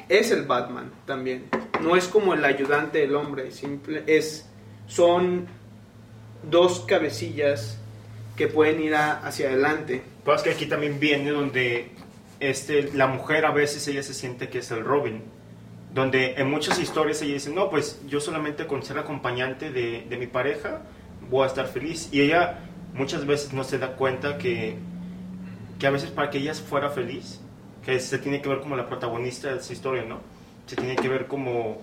es 0.10 0.32
el 0.32 0.44
Batman 0.44 0.92
también. 1.06 1.46
No 1.82 1.96
es 1.96 2.08
como 2.08 2.34
el 2.34 2.44
ayudante 2.44 3.00
del 3.00 3.16
hombre, 3.16 3.52
simple, 3.52 4.04
es, 4.08 4.50
son 4.88 5.48
dos 6.50 6.82
cabecillas 6.82 7.78
que 8.36 8.48
pueden 8.48 8.82
ir 8.82 8.96
a- 8.96 9.20
hacia 9.20 9.50
adelante. 9.50 10.02
Pues 10.24 10.42
que 10.42 10.52
aquí 10.52 10.66
también 10.66 11.00
viene 11.00 11.32
donde 11.32 11.92
este, 12.40 12.92
la 12.94 13.08
mujer 13.08 13.46
a 13.46 13.52
veces 13.52 13.88
ella 13.88 14.04
se 14.04 14.14
siente 14.14 14.50
que 14.50 14.60
es 14.60 14.72
el 14.72 14.84
Robin. 14.84 15.24
Donde 15.94 16.34
en 16.36 16.50
muchas 16.50 16.80
historias 16.80 17.22
ella 17.22 17.34
dice, 17.34 17.50
no, 17.50 17.70
pues 17.70 18.00
yo 18.08 18.20
solamente 18.20 18.68
con 18.68 18.84
ser 18.84 19.00
acompañante 19.00 19.72
de, 19.72 20.06
de 20.08 20.18
mi 20.18 20.28
pareja 20.28 20.82
voy 21.30 21.44
a 21.44 21.48
estar 21.48 21.68
feliz. 21.68 22.10
Y 22.12 22.22
ella 22.22 22.60
muchas 22.94 23.26
veces 23.26 23.54
no 23.54 23.64
se 23.64 23.78
da 23.80 23.96
cuenta 23.96 24.38
que, 24.38 24.76
que 25.80 25.88
a 25.88 25.92
veces 25.92 26.12
para 26.12 26.30
que 26.30 26.40
ella 26.40 26.54
fuera 26.54 26.90
feliz, 26.90 27.40
que 27.86 28.00
se 28.00 28.18
tiene 28.18 28.42
que 28.42 28.50
ver 28.50 28.60
como 28.60 28.76
la 28.76 28.88
protagonista 28.88 29.52
de 29.52 29.58
esa 29.58 29.74
historia, 29.74 30.04
¿no? 30.04 30.20
Se 30.66 30.76
tiene 30.76 30.96
que 30.96 31.08
ver 31.08 31.28
como 31.28 31.82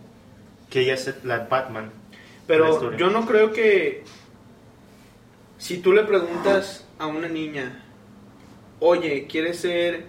que 0.69 0.81
ella 0.81 0.95
es 0.95 1.25
la 1.25 1.47
Batman. 1.47 1.87
la 1.87 1.91
Pero 2.47 2.97
yo 2.97 3.11
no 3.11 3.27
creo 3.27 3.53
que 3.53 4.05
si 5.59 5.79
tú 5.79 5.93
le 5.93 6.03
preguntas 6.05 6.87
a 6.99 7.07
una 7.07 7.29
niña, 7.29 7.83
oye, 8.81 9.27
¿quieres 9.27 9.61
ser 9.61 10.07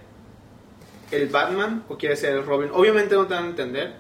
el 1.12 1.30
Batman 1.30 1.86
o 1.88 1.98
quieres 1.98 2.20
ser 2.20 2.36
el 2.36 2.46
Robin? 2.46 2.70
Obviamente 2.74 3.16
no 3.16 3.28
te 3.28 3.36
van 3.36 3.46
a 3.46 3.50
entender 3.50 3.94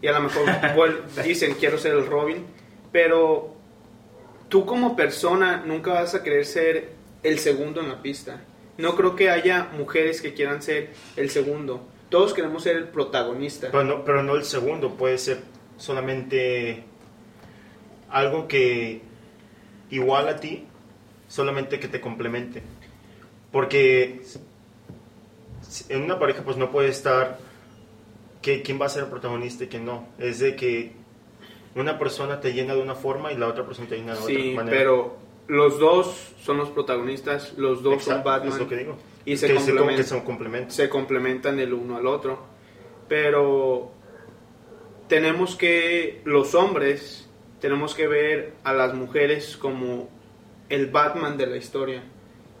y 0.00 0.06
a 0.06 0.12
lo 0.12 0.20
mejor 0.20 1.04
dicen 1.24 1.56
quiero 1.58 1.78
ser 1.78 1.94
el 1.94 2.06
Robin, 2.06 2.46
pero 2.92 3.54
tú 4.48 4.64
como 4.64 4.96
persona 4.96 5.62
nunca 5.66 5.92
vas 5.92 6.14
a 6.14 6.22
querer 6.22 6.46
ser 6.46 6.92
el 7.22 7.38
segundo 7.38 7.80
en 7.80 7.88
la 7.88 8.00
pista. 8.00 8.40
No 8.78 8.96
creo 8.96 9.14
que 9.16 9.30
haya 9.30 9.70
mujeres 9.76 10.20
que 10.20 10.34
quieran 10.34 10.62
ser 10.62 10.90
el 11.16 11.30
segundo. 11.30 11.86
Todos 12.08 12.34
queremos 12.34 12.62
ser 12.62 12.76
el 12.76 12.88
protagonista. 12.88 13.68
Pero 13.70 13.84
no, 13.84 14.04
pero 14.04 14.22
no 14.22 14.34
el 14.36 14.44
segundo, 14.44 14.90
puede 14.94 15.18
ser 15.18 15.38
solamente 15.76 16.84
algo 18.10 18.46
que 18.48 19.00
igual 19.90 20.28
a 20.28 20.36
ti, 20.36 20.64
solamente 21.28 21.78
que 21.80 21.88
te 21.88 22.00
complemente. 22.00 22.62
Porque 23.52 24.22
en 25.88 26.02
una 26.02 26.18
pareja 26.18 26.42
pues 26.42 26.56
no 26.56 26.70
puede 26.70 26.88
estar 26.88 27.38
que 28.42 28.62
quién 28.62 28.80
va 28.80 28.86
a 28.86 28.90
ser 28.90 29.04
el 29.04 29.10
protagonista 29.10 29.64
y 29.64 29.68
quién 29.68 29.84
no. 29.86 30.06
Es 30.18 30.38
de 30.40 30.54
que 30.56 30.92
una 31.74 31.98
persona 31.98 32.40
te 32.40 32.52
llena 32.52 32.74
de 32.74 32.82
una 32.82 32.94
forma 32.94 33.32
y 33.32 33.36
la 33.36 33.48
otra 33.48 33.64
persona 33.64 33.88
te 33.88 33.96
llena 33.96 34.14
de 34.14 34.20
Sí, 34.22 34.36
otra 34.50 34.64
manera. 34.64 34.76
pero 34.76 35.16
los 35.46 35.78
dos 35.78 36.34
son 36.40 36.58
los 36.58 36.70
protagonistas, 36.70 37.54
los 37.56 37.82
dos 37.82 38.02
son 38.04 38.22
Batman. 38.22 38.52
Es 38.52 38.58
lo 38.58 38.68
que 38.68 38.76
digo. 38.76 38.96
Y 39.24 39.36
se 39.36 39.48
que, 39.48 39.54
complementan. 39.54 39.96
que 39.96 40.02
son 40.02 40.20
complementos. 40.20 40.74
se 40.74 40.88
complementan 40.88 41.58
el 41.58 41.72
uno 41.72 41.96
al 41.96 42.06
otro. 42.06 42.38
Pero 43.08 43.92
tenemos 45.08 45.56
que, 45.56 46.22
los 46.24 46.54
hombres, 46.54 47.28
tenemos 47.60 47.94
que 47.94 48.06
ver 48.06 48.54
a 48.64 48.72
las 48.72 48.94
mujeres 48.94 49.56
como 49.56 50.08
el 50.68 50.90
Batman 50.90 51.36
de 51.36 51.46
la 51.46 51.56
historia 51.56 52.02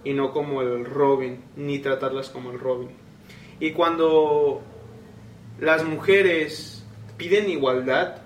y 0.04 0.12
no 0.12 0.32
como 0.32 0.62
el 0.62 0.84
Robin, 0.84 1.44
ni 1.56 1.78
tratarlas 1.78 2.28
como 2.28 2.50
el 2.50 2.58
Robin. 2.58 2.90
Y 3.60 3.72
cuando 3.72 4.62
las 5.58 5.84
mujeres 5.84 6.84
piden 7.16 7.48
igualdad, 7.48 8.22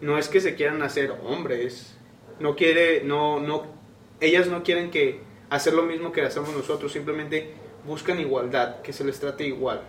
no 0.00 0.18
es 0.18 0.28
que 0.28 0.40
se 0.40 0.54
quieran 0.54 0.82
hacer 0.82 1.10
hombres, 1.24 1.98
no 2.38 2.54
quiere, 2.54 3.02
no, 3.02 3.40
no, 3.40 3.77
ellas 4.20 4.48
no 4.48 4.62
quieren 4.62 4.90
que 4.90 5.20
hacer 5.50 5.74
lo 5.74 5.82
mismo 5.82 6.12
que 6.12 6.22
hacemos 6.22 6.54
nosotros, 6.54 6.92
simplemente 6.92 7.52
buscan 7.86 8.20
igualdad, 8.20 8.82
que 8.82 8.92
se 8.92 9.04
les 9.04 9.18
trate 9.18 9.46
igual. 9.46 9.82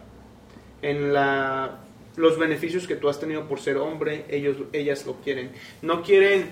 En 0.81 1.13
la, 1.13 1.79
los 2.15 2.37
beneficios 2.37 2.87
que 2.87 2.95
tú 2.95 3.09
has 3.09 3.19
tenido 3.19 3.47
por 3.47 3.59
ser 3.59 3.77
hombre, 3.77 4.25
ellos, 4.29 4.57
ellas 4.73 5.05
lo 5.05 5.15
quieren. 5.15 5.51
No 5.81 6.03
quieren 6.03 6.49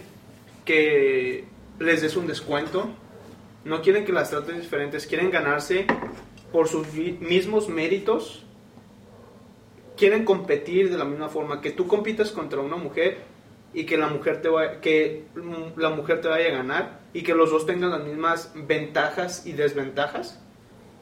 que 0.66 1.46
les 1.80 2.02
des 2.02 2.16
un 2.18 2.28
descuento, 2.28 2.90
no 3.64 3.82
quieren 3.82 4.06
que 4.06 4.12
las 4.12 4.30
trates 4.30 4.58
diferentes, 4.58 5.08
quieren 5.08 5.32
ganarse 5.32 5.86
por 6.52 6.68
sus 6.68 6.92
mismos 6.94 7.70
méritos, 7.70 8.44
quieren 9.96 10.26
competir 10.26 10.90
de 10.90 10.98
la 10.98 11.06
misma 11.06 11.30
forma, 11.30 11.62
que 11.62 11.72
tú 11.72 11.88
compitas 11.88 12.32
contra 12.32 12.60
una 12.60 12.78
mujer 12.78 13.20
y 13.74 13.86
que 13.86 13.98
la 13.98 14.08
mujer 14.08 14.42
te 14.42 14.50
que 14.82 15.26
la 15.76 15.90
mujer 15.90 16.22
te 16.22 16.28
vaya 16.28 16.48
a 16.48 16.52
ganar 16.52 17.00
y 17.18 17.24
que 17.24 17.34
los 17.34 17.50
dos 17.50 17.66
tengan 17.66 17.90
las 17.90 18.04
mismas 18.04 18.52
ventajas 18.54 19.48
y 19.48 19.54
desventajas. 19.54 20.40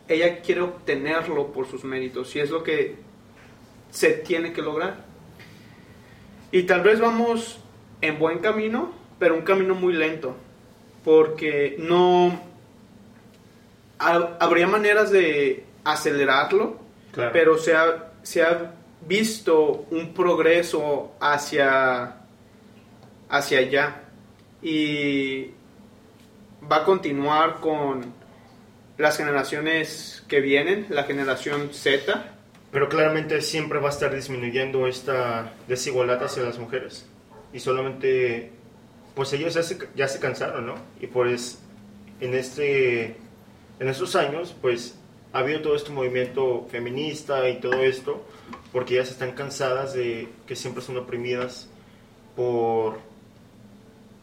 Ella 0.08 0.40
quiere 0.42 0.62
obtenerlo 0.62 1.52
por 1.52 1.68
sus 1.68 1.84
méritos 1.84 2.34
y 2.38 2.40
es 2.40 2.50
lo 2.52 2.64
que 2.64 2.96
se 3.92 4.12
tiene 4.12 4.54
que 4.54 4.62
lograr. 4.62 5.04
Y 6.54 6.64
tal 6.64 6.84
vez 6.84 7.02
vamos 7.02 7.60
en 8.00 8.18
buen 8.18 8.40
camino, 8.40 8.94
pero 9.20 9.36
un 9.36 9.42
camino 9.42 9.76
muy 9.76 9.94
lento, 9.94 10.38
porque 11.04 11.76
no 11.80 12.40
ha- 14.00 14.38
habría 14.40 14.68
maneras 14.68 15.12
de 15.12 15.66
acelerarlo, 15.84 16.78
Claro. 17.12 17.32
pero 17.34 17.58
se 17.58 17.76
ha, 17.76 18.12
se 18.24 18.42
ha 18.42 18.74
visto 19.06 19.86
un 19.92 20.14
progreso 20.14 21.12
hacia, 21.20 22.18
hacia 23.30 23.60
allá 23.60 24.02
y 24.62 25.52
va 26.72 26.78
a 26.78 26.84
continuar 26.84 27.60
con 27.60 28.14
las 28.98 29.18
generaciones 29.18 30.24
que 30.28 30.40
vienen, 30.40 30.88
la 30.90 31.04
generación 31.04 31.70
Z. 31.74 32.32
Pero 32.72 32.90
claramente 32.90 33.42
siempre 33.42 33.80
va 33.80 33.88
a 33.88 33.92
estar 33.92 34.14
disminuyendo 34.14 34.88
esta 34.88 35.54
desigualdad 35.68 36.24
hacia 36.24 36.44
las 36.44 36.60
mujeres. 36.60 37.06
Y 37.54 37.60
solamente, 37.60 38.52
pues 39.14 39.32
ellos 39.32 39.54
ya 39.54 39.64
se, 39.64 39.78
ya 39.96 40.08
se 40.08 40.20
cansaron, 40.20 40.66
¿no? 40.66 40.76
Y 41.00 41.08
pues 41.08 41.60
en, 42.20 42.34
este, 42.34 43.16
en 43.80 43.88
estos 43.88 44.16
años, 44.18 44.54
pues 44.62 44.98
ha 45.32 45.40
habido 45.40 45.62
todo 45.62 45.76
este 45.76 45.92
movimiento 45.92 46.68
feminista 46.70 47.48
y 47.50 47.62
todo 47.62 47.76
esto, 47.76 48.26
porque 48.74 48.96
ellas 48.96 49.12
están 49.12 49.32
cansadas 49.32 49.94
de 49.94 50.28
que 50.46 50.56
siempre 50.56 50.84
son 50.84 50.98
oprimidas 50.98 51.70
por, 52.36 53.00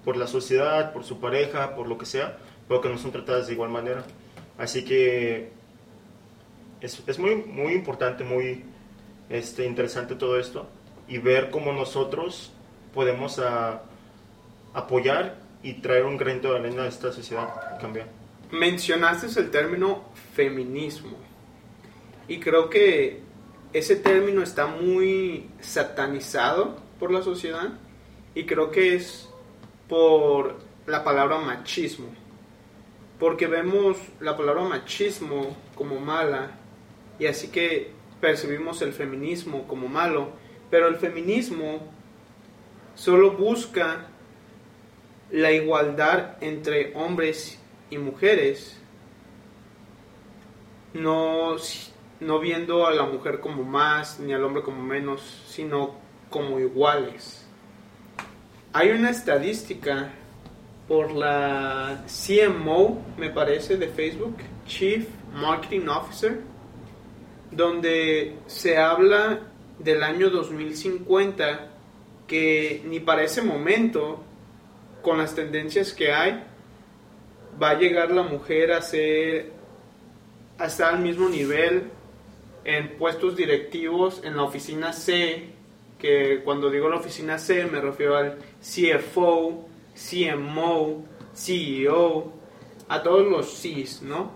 por 0.05 0.17
la 0.17 0.27
sociedad, 0.27 0.93
por 0.93 1.05
su 1.05 1.21
pareja, 1.21 1.75
por 1.75 1.89
lo 1.89 1.99
que 1.99 2.07
sea, 2.07 2.39
pero 2.69 2.81
que 2.81 2.89
no 2.89 2.99
son 2.99 3.13
tratadas 3.13 3.47
de 3.47 3.55
igual 3.55 3.71
manera. 3.71 4.05
Así 4.59 4.85
que 4.85 5.51
es, 6.81 7.03
es 7.07 7.19
muy, 7.19 7.37
muy 7.37 7.73
importante, 7.73 8.25
muy 8.25 8.65
este, 9.29 9.65
interesante 9.65 10.15
todo 10.15 10.39
esto 10.39 10.69
y 11.09 11.19
ver 11.19 11.51
cómo 11.51 11.73
nosotros 11.73 12.53
podemos 12.95 13.39
a, 13.39 13.83
apoyar 14.75 15.37
y 15.63 15.75
traer 15.75 16.05
un 16.05 16.17
granito 16.17 16.53
de 16.53 16.59
arena 16.59 16.83
a 16.85 16.87
esta 16.89 17.13
sociedad 17.13 17.79
cambiar. 17.81 18.09
Mencionaste 18.51 19.41
el 19.41 19.51
término 19.51 20.05
feminismo 20.35 21.17
y 22.29 22.39
creo 22.41 22.69
que 22.69 23.21
ese 23.73 23.97
término 23.97 24.43
está 24.43 24.67
muy 24.67 25.49
satanizado 25.61 26.77
por 26.99 27.11
la 27.11 27.23
sociedad 27.23 27.71
y 28.35 28.45
creo 28.45 28.71
que 28.71 28.95
es 28.95 29.32
por 29.93 30.57
la 30.87 31.05
palabra 31.05 31.37
machismo. 31.37 32.07
Porque 33.19 33.47
vemos 33.47 33.99
la 34.21 34.35
palabra 34.35 34.63
machismo 34.63 35.55
como 35.75 36.01
mala 36.01 36.53
y 37.19 37.27
así 37.27 37.49
que 37.49 37.93
percibimos 38.19 38.81
el 38.81 38.95
feminismo 38.95 39.69
como 39.69 39.89
malo. 39.89 40.31
Pero 40.71 40.89
el 40.89 40.97
feminismo 40.97 41.93
solo 42.95 43.33
busca 43.33 44.07
la 45.31 45.53
igualdad 45.53 46.43
entre 46.43 46.95
hombres 46.97 47.61
y 47.91 47.99
mujeres, 47.99 48.81
no, 50.95 51.57
no 52.21 52.39
viendo 52.39 52.87
a 52.87 52.93
la 52.93 53.05
mujer 53.05 53.41
como 53.41 53.63
más 53.63 54.21
ni 54.21 54.33
al 54.33 54.43
hombre 54.43 54.63
como 54.63 54.83
menos, 54.83 55.45
sino 55.47 55.97
como 56.31 56.59
iguales. 56.59 57.42
Hay 58.75 58.91
una 58.91 59.11
estadística 59.11 60.11
por 60.89 61.13
la 61.13 62.05
CMO, 62.07 63.05
me 63.19 63.29
parece, 63.29 63.77
de 63.77 63.89
Facebook, 63.89 64.37
Chief 64.67 65.07
Marketing 65.35 65.89
Officer, 65.89 66.41
donde 67.51 68.37
se 68.47 68.79
habla 68.79 69.41
del 69.79 70.03
año 70.03 70.31
2050 70.31 71.69
que 72.27 72.83
ni 72.87 72.99
para 73.01 73.25
ese 73.25 73.43
momento, 73.43 74.23
con 75.03 75.19
las 75.19 75.35
tendencias 75.35 75.93
que 75.93 76.11
hay, 76.11 76.43
va 77.63 77.71
a 77.71 77.79
llegar 77.79 78.11
la 78.11 78.23
mujer 78.23 78.73
a 78.73 78.81
ser 78.81 79.53
a 80.57 80.67
estar 80.67 80.95
al 80.95 81.01
mismo 81.01 81.29
nivel 81.29 81.91
en 82.65 82.97
puestos 82.97 83.37
directivos 83.37 84.23
en 84.25 84.35
la 84.35 84.45
oficina 84.45 84.95
C, 84.95 85.51
que 86.03 86.43
cuando 86.45 86.69
digo 86.69 86.89
la 86.91 86.97
oficina 86.97 87.39
C 87.39 87.65
me 87.67 87.81
refiero 87.81 88.17
al 88.17 88.39
CFO, 88.61 89.69
CMO, 89.95 91.05
CEO, 91.33 92.33
a 92.89 93.03
todos 93.03 93.27
los 93.27 93.47
Cs, 93.63 94.03
¿no? 94.03 94.33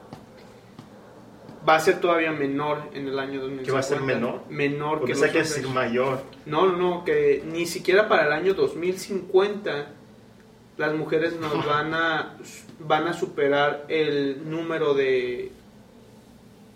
Va 1.69 1.75
a 1.75 1.81
ser 1.81 2.01
todavía 2.01 2.31
menor 2.31 2.83
en 2.95 3.09
el 3.09 3.19
año 3.19 3.41
2050. 3.41 3.65
¿Que 3.65 3.73
va 3.73 3.81
a 3.81 3.83
ser 3.83 4.01
menor? 4.01 4.43
Menor 4.49 5.01
Porque 5.01 5.15
que 5.15 5.21
que 5.21 5.39
los 5.41 5.51
es 5.51 5.57
hombres. 5.57 5.75
mayor. 5.75 6.23
No, 6.47 6.67
no, 6.67 6.77
no, 6.77 7.05
que 7.05 7.43
ni 7.45 7.67
siquiera 7.67 8.09
para 8.09 8.27
el 8.27 8.33
año 8.33 8.55
2050 8.55 9.89
las 10.77 10.95
mujeres 10.95 11.35
nos 11.41 11.67
van 11.67 11.93
a 11.95 12.37
van 12.79 13.09
a 13.09 13.13
superar 13.13 13.87
el 13.89 14.49
número 14.49 14.95
de 14.95 15.51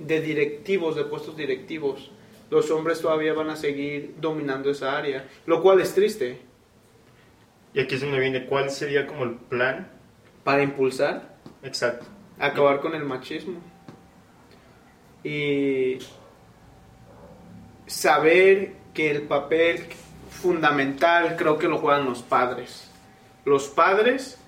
de 0.01 0.21
directivos, 0.21 0.97
de 0.97 1.05
puestos 1.05 1.37
directivos. 1.37 2.11
Los 2.51 2.71
hombres 2.71 3.01
todavía 3.01 3.33
van 3.33 3.51
a 3.51 3.57
seguir 3.57 4.15
dominando 4.21 4.71
esa 4.71 4.97
área, 4.97 5.27
lo 5.47 5.63
cual 5.63 5.81
es 5.81 5.95
triste. 5.95 6.41
Y 7.73 7.81
aquí 7.81 7.95
es 7.95 8.01
donde 8.01 8.19
viene 8.19 8.47
cuál 8.47 8.71
sería 8.71 9.07
como 9.07 9.23
el 9.23 9.37
plan 9.37 9.89
Para 10.43 10.63
impulsar, 10.63 11.37
exacto. 11.63 12.07
acabar 12.39 12.81
con 12.81 12.95
el 12.97 13.05
machismo 13.05 13.61
y 15.23 15.99
saber 17.87 18.73
que 18.95 19.11
el 19.11 19.23
papel 19.23 19.85
fundamental 20.31 21.37
creo 21.37 21.59
que 21.59 21.69
lo 21.69 21.79
juegan 21.79 22.07
los 22.07 22.23
padres. 22.23 22.91
Los 23.45 23.69
padres 23.69 24.39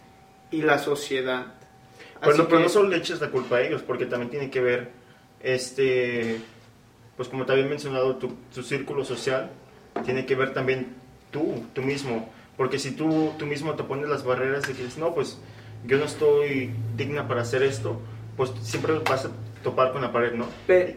y 0.51 0.62
la 0.62 0.79
sociedad. 0.79 1.55
Pero, 2.21 2.49
pero 2.49 2.61
no 2.61 2.69
solo 2.69 2.88
le 2.88 2.99
eches 2.99 3.21
la 3.21 3.31
culpa 3.31 3.57
a 3.57 3.62
ellos, 3.62 3.83
porque 3.83 4.07
también 4.07 4.31
tiene 4.31 4.51
que 4.51 4.61
ver, 4.61 4.91
este, 5.41 6.41
pues 7.23 7.31
como 7.31 7.47
te 7.47 7.53
había 7.53 7.67
mencionado, 7.67 8.17
tu, 8.17 8.33
tu 8.53 8.65
círculo 8.65 9.05
social, 9.05 9.53
tiene 10.05 10.27
que 10.27 10.35
ver 10.35 10.53
también 10.53 10.89
tú, 11.31 11.63
tú 11.73 11.81
mismo. 11.81 12.29
Porque 12.57 12.81
si 12.81 12.91
tú, 12.97 13.31
tú 13.39 13.47
mismo 13.47 13.75
te 13.77 13.85
pones 13.85 14.09
las 14.09 14.25
barreras 14.25 14.67
que 14.67 14.73
dices, 14.73 14.99
no, 14.99 15.15
pues 15.15 15.39
yo 15.87 15.99
no 15.99 16.05
estoy 16.05 16.73
digna 16.97 17.29
para 17.29 17.43
hacer 17.43 17.63
esto, 17.63 18.01
pues 18.37 18.51
siempre 18.63 18.95
vas 19.09 19.27
a 19.27 19.31
topar 19.63 19.93
con 19.93 20.03
la 20.03 20.11
pared, 20.11 20.33
¿no? 20.35 20.47
Pe- 20.67 20.97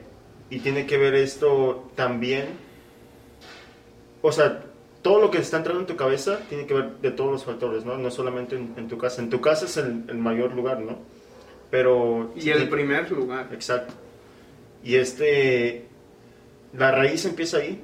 Y 0.50 0.62
tiene 0.62 0.88
que 0.88 0.98
ver 0.98 1.14
esto 1.14 1.92
también, 1.94 2.48
o 4.24 4.32
sea, 4.32 4.64
todo 5.04 5.22
lo 5.22 5.30
que 5.30 5.38
está 5.38 5.58
entrando 5.58 5.82
en 5.82 5.88
tu 5.88 5.96
cabeza 5.96 6.40
tiene 6.50 6.66
que 6.66 6.74
ver 6.74 6.98
de 7.04 7.12
todos 7.12 7.32
los 7.32 7.44
factores, 7.46 7.86
¿no? 7.86 8.00
No 8.00 8.10
solamente 8.10 8.56
en, 8.56 8.74
en 8.78 8.88
tu 8.88 8.98
casa. 8.98 9.22
En 9.22 9.30
tu 9.30 9.42
casa 9.42 9.66
es 9.66 9.78
el, 9.78 10.06
el 10.08 10.18
mayor 10.18 10.56
lugar, 10.56 10.80
¿no? 10.80 10.98
Pero... 11.70 12.32
y 12.36 12.50
el 12.50 12.68
primer 12.68 13.12
lugar. 13.12 13.50
Exacto. 13.54 13.94
Y 14.84 14.96
este, 14.96 15.88
la 16.74 16.92
raíz 16.92 17.26
empieza 17.26 17.58
ahí, 17.58 17.84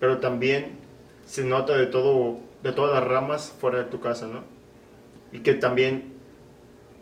pero 0.00 0.18
también 0.18 0.78
se 1.26 1.44
nota 1.44 1.76
de 1.76 1.86
todo, 1.86 2.38
de 2.62 2.72
todas 2.72 2.94
las 2.94 3.04
ramas 3.08 3.54
fuera 3.60 3.78
de 3.78 3.84
tu 3.84 4.00
casa, 4.00 4.26
¿no? 4.26 4.44
Y 5.32 5.40
que 5.40 5.54
también 5.54 6.14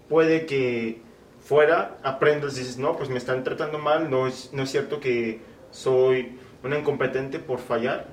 puede 0.08 0.46
que 0.46 1.00
fuera 1.44 1.98
aprendas, 2.02 2.56
dices, 2.56 2.78
no, 2.78 2.96
pues 2.96 3.08
me 3.08 3.18
están 3.18 3.44
tratando 3.44 3.78
mal, 3.78 4.10
no 4.10 4.26
es, 4.26 4.50
no 4.52 4.62
es 4.62 4.70
cierto 4.70 5.00
que 5.00 5.40
soy 5.70 6.38
una 6.62 6.78
incompetente 6.78 7.38
por 7.38 7.58
fallar, 7.58 8.06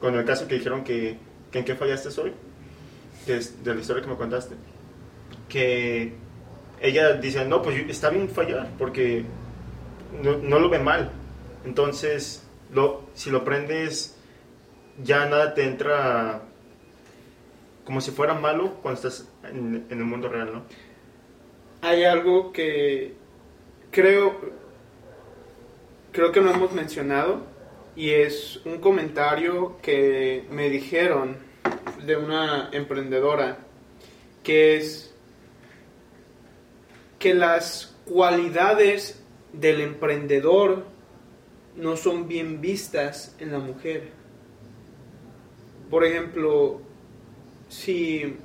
con 0.00 0.14
el 0.14 0.24
caso 0.24 0.48
que 0.48 0.56
dijeron 0.56 0.84
que, 0.84 1.16
que 1.50 1.60
en 1.60 1.64
qué 1.64 1.74
fallaste 1.74 2.20
hoy, 2.20 2.32
que 3.26 3.36
es 3.36 3.62
de 3.62 3.74
la 3.74 3.80
historia 3.80 4.02
que 4.02 4.08
me 4.08 4.16
contaste, 4.16 4.54
que 5.48 6.14
ella 6.80 7.12
dice, 7.14 7.44
no, 7.44 7.62
pues 7.62 7.78
está 7.88 8.10
bien 8.10 8.28
fallar, 8.28 8.68
porque 8.78 9.24
no, 10.22 10.36
no 10.38 10.58
lo 10.58 10.68
ve 10.68 10.78
mal. 10.78 11.10
Entonces, 11.64 12.42
si 13.14 13.30
lo 13.30 13.38
aprendes, 13.38 14.16
ya 15.02 15.26
nada 15.26 15.54
te 15.54 15.64
entra 15.64 16.42
como 17.84 18.00
si 18.00 18.10
fuera 18.10 18.34
malo 18.34 18.74
cuando 18.82 19.00
estás 19.00 19.28
en, 19.44 19.86
en 19.90 19.98
el 19.98 20.04
mundo 20.04 20.28
real, 20.28 20.52
¿no? 20.52 20.62
Hay 21.82 22.04
algo 22.04 22.52
que 22.52 23.14
creo 23.90 24.64
creo 26.14 26.30
que 26.30 26.40
no 26.40 26.52
hemos 26.52 26.72
mencionado 26.72 27.42
y 27.96 28.10
es 28.10 28.60
un 28.64 28.78
comentario 28.78 29.76
que 29.82 30.46
me 30.48 30.70
dijeron 30.70 31.36
de 32.06 32.16
una 32.16 32.70
emprendedora 32.72 33.58
que 34.44 34.76
es 34.76 35.12
que 37.18 37.34
las 37.34 37.96
cualidades 38.04 39.22
del 39.52 39.80
emprendedor 39.80 40.84
no 41.76 41.96
son 41.96 42.28
bien 42.28 42.60
vistas 42.60 43.34
en 43.38 43.52
la 43.52 43.58
mujer. 43.58 44.10
Por 45.90 46.04
ejemplo, 46.04 46.80
si 47.68 48.36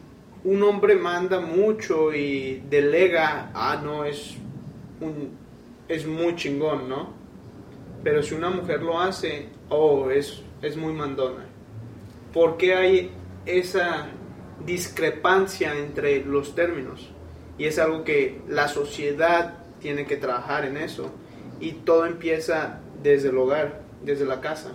un 0.44 0.64
hombre 0.64 0.96
manda 0.96 1.40
mucho 1.40 2.14
y 2.14 2.64
delega, 2.70 3.52
ah, 3.54 3.82
no, 3.84 4.06
es, 4.06 4.36
un, 5.02 5.32
es 5.88 6.06
muy 6.06 6.36
chingón, 6.36 6.90
¿no? 6.90 7.14
Pero 8.04 8.24
si 8.24 8.36
una 8.36 8.50
mujer 8.50 8.82
lo 8.82 9.00
hace, 9.00 9.50
oh, 9.70 10.10
es, 10.10 10.42
es 10.62 10.78
muy 10.78 10.94
mandona. 10.94 11.46
¿Por 12.34 12.58
qué 12.58 12.76
hay 12.76 13.12
esa 13.46 14.08
discrepancia 14.66 15.78
entre 15.78 16.24
los 16.24 16.56
términos? 16.56 17.10
Y 17.58 17.66
es 17.66 17.78
algo 17.78 18.04
que 18.04 18.42
la 18.48 18.68
sociedad 18.68 19.66
tiene 19.82 20.06
que 20.06 20.16
trabajar 20.16 20.66
en 20.66 20.78
eso. 20.78 21.12
Y 21.60 21.72
todo 21.72 22.06
empieza 22.06 22.80
desde 23.02 23.30
el 23.30 23.38
hogar, 23.38 23.82
desde 24.04 24.26
la 24.26 24.42
casa. 24.42 24.72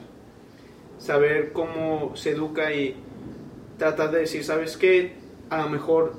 Saber 0.99 1.53
cómo 1.53 2.17
se 2.17 2.31
educa 2.31 2.73
y 2.73 2.97
tratar 3.79 4.11
de 4.11 4.21
decir, 4.21 4.45
¿sabes 4.45 4.77
qué? 4.77 5.15
A 5.51 5.59
lo 5.59 5.69
mejor 5.69 6.15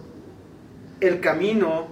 el 1.02 1.20
camino 1.20 1.88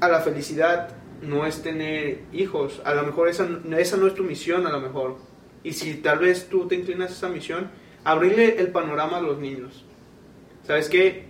a 0.00 0.08
la 0.08 0.20
felicidad 0.20 0.90
no 1.22 1.46
es 1.46 1.62
tener 1.62 2.20
hijos. 2.32 2.80
A 2.84 2.94
lo 2.94 3.02
mejor 3.04 3.28
esa, 3.28 3.48
esa 3.78 3.96
no 3.96 4.06
es 4.06 4.14
tu 4.14 4.24
misión, 4.24 4.66
a 4.66 4.70
lo 4.70 4.80
mejor. 4.80 5.16
Y 5.64 5.72
si 5.72 5.94
tal 5.94 6.18
vez 6.18 6.48
tú 6.48 6.68
te 6.68 6.76
inclinas 6.76 7.10
a 7.10 7.14
esa 7.14 7.28
misión, 7.28 7.70
abrirle 8.04 8.60
el 8.60 8.68
panorama 8.68 9.18
a 9.18 9.20
los 9.20 9.38
niños. 9.38 9.84
¿Sabes 10.66 10.88
qué? 10.88 11.25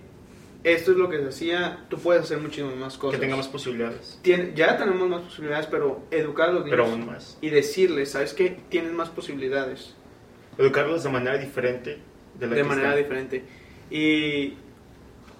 Esto 0.64 0.90
es 0.92 0.96
lo 0.96 1.08
que 1.08 1.18
se 1.18 1.28
hacía, 1.28 1.84
tú 1.88 1.98
puedes 1.98 2.22
hacer 2.22 2.38
muchísimas 2.38 2.74
más 2.76 2.96
cosas. 2.98 3.18
Que 3.18 3.24
tenga 3.24 3.36
más 3.36 3.48
posibilidades. 3.48 4.18
Tien- 4.22 4.54
ya 4.54 4.76
tenemos 4.76 5.08
más 5.08 5.22
posibilidades, 5.22 5.66
pero 5.66 6.02
educar 6.10 6.48
a 6.48 6.52
los 6.52 6.64
niños 6.64 6.70
Pero 6.78 6.84
aún 6.90 7.06
más. 7.06 7.38
y 7.40 7.50
decirles, 7.50 8.10
¿sabes 8.12 8.34
qué? 8.34 8.58
Tienes 8.68 8.92
más 8.92 9.08
posibilidades. 9.10 9.94
Educarlos 10.58 11.04
de 11.04 11.10
manera 11.10 11.38
diferente 11.38 11.98
de 12.38 12.46
la 12.46 12.54
de 12.54 12.62
que 12.62 12.68
manera 12.68 12.88
están. 12.90 13.02
diferente. 13.02 13.44
Y 13.90 14.54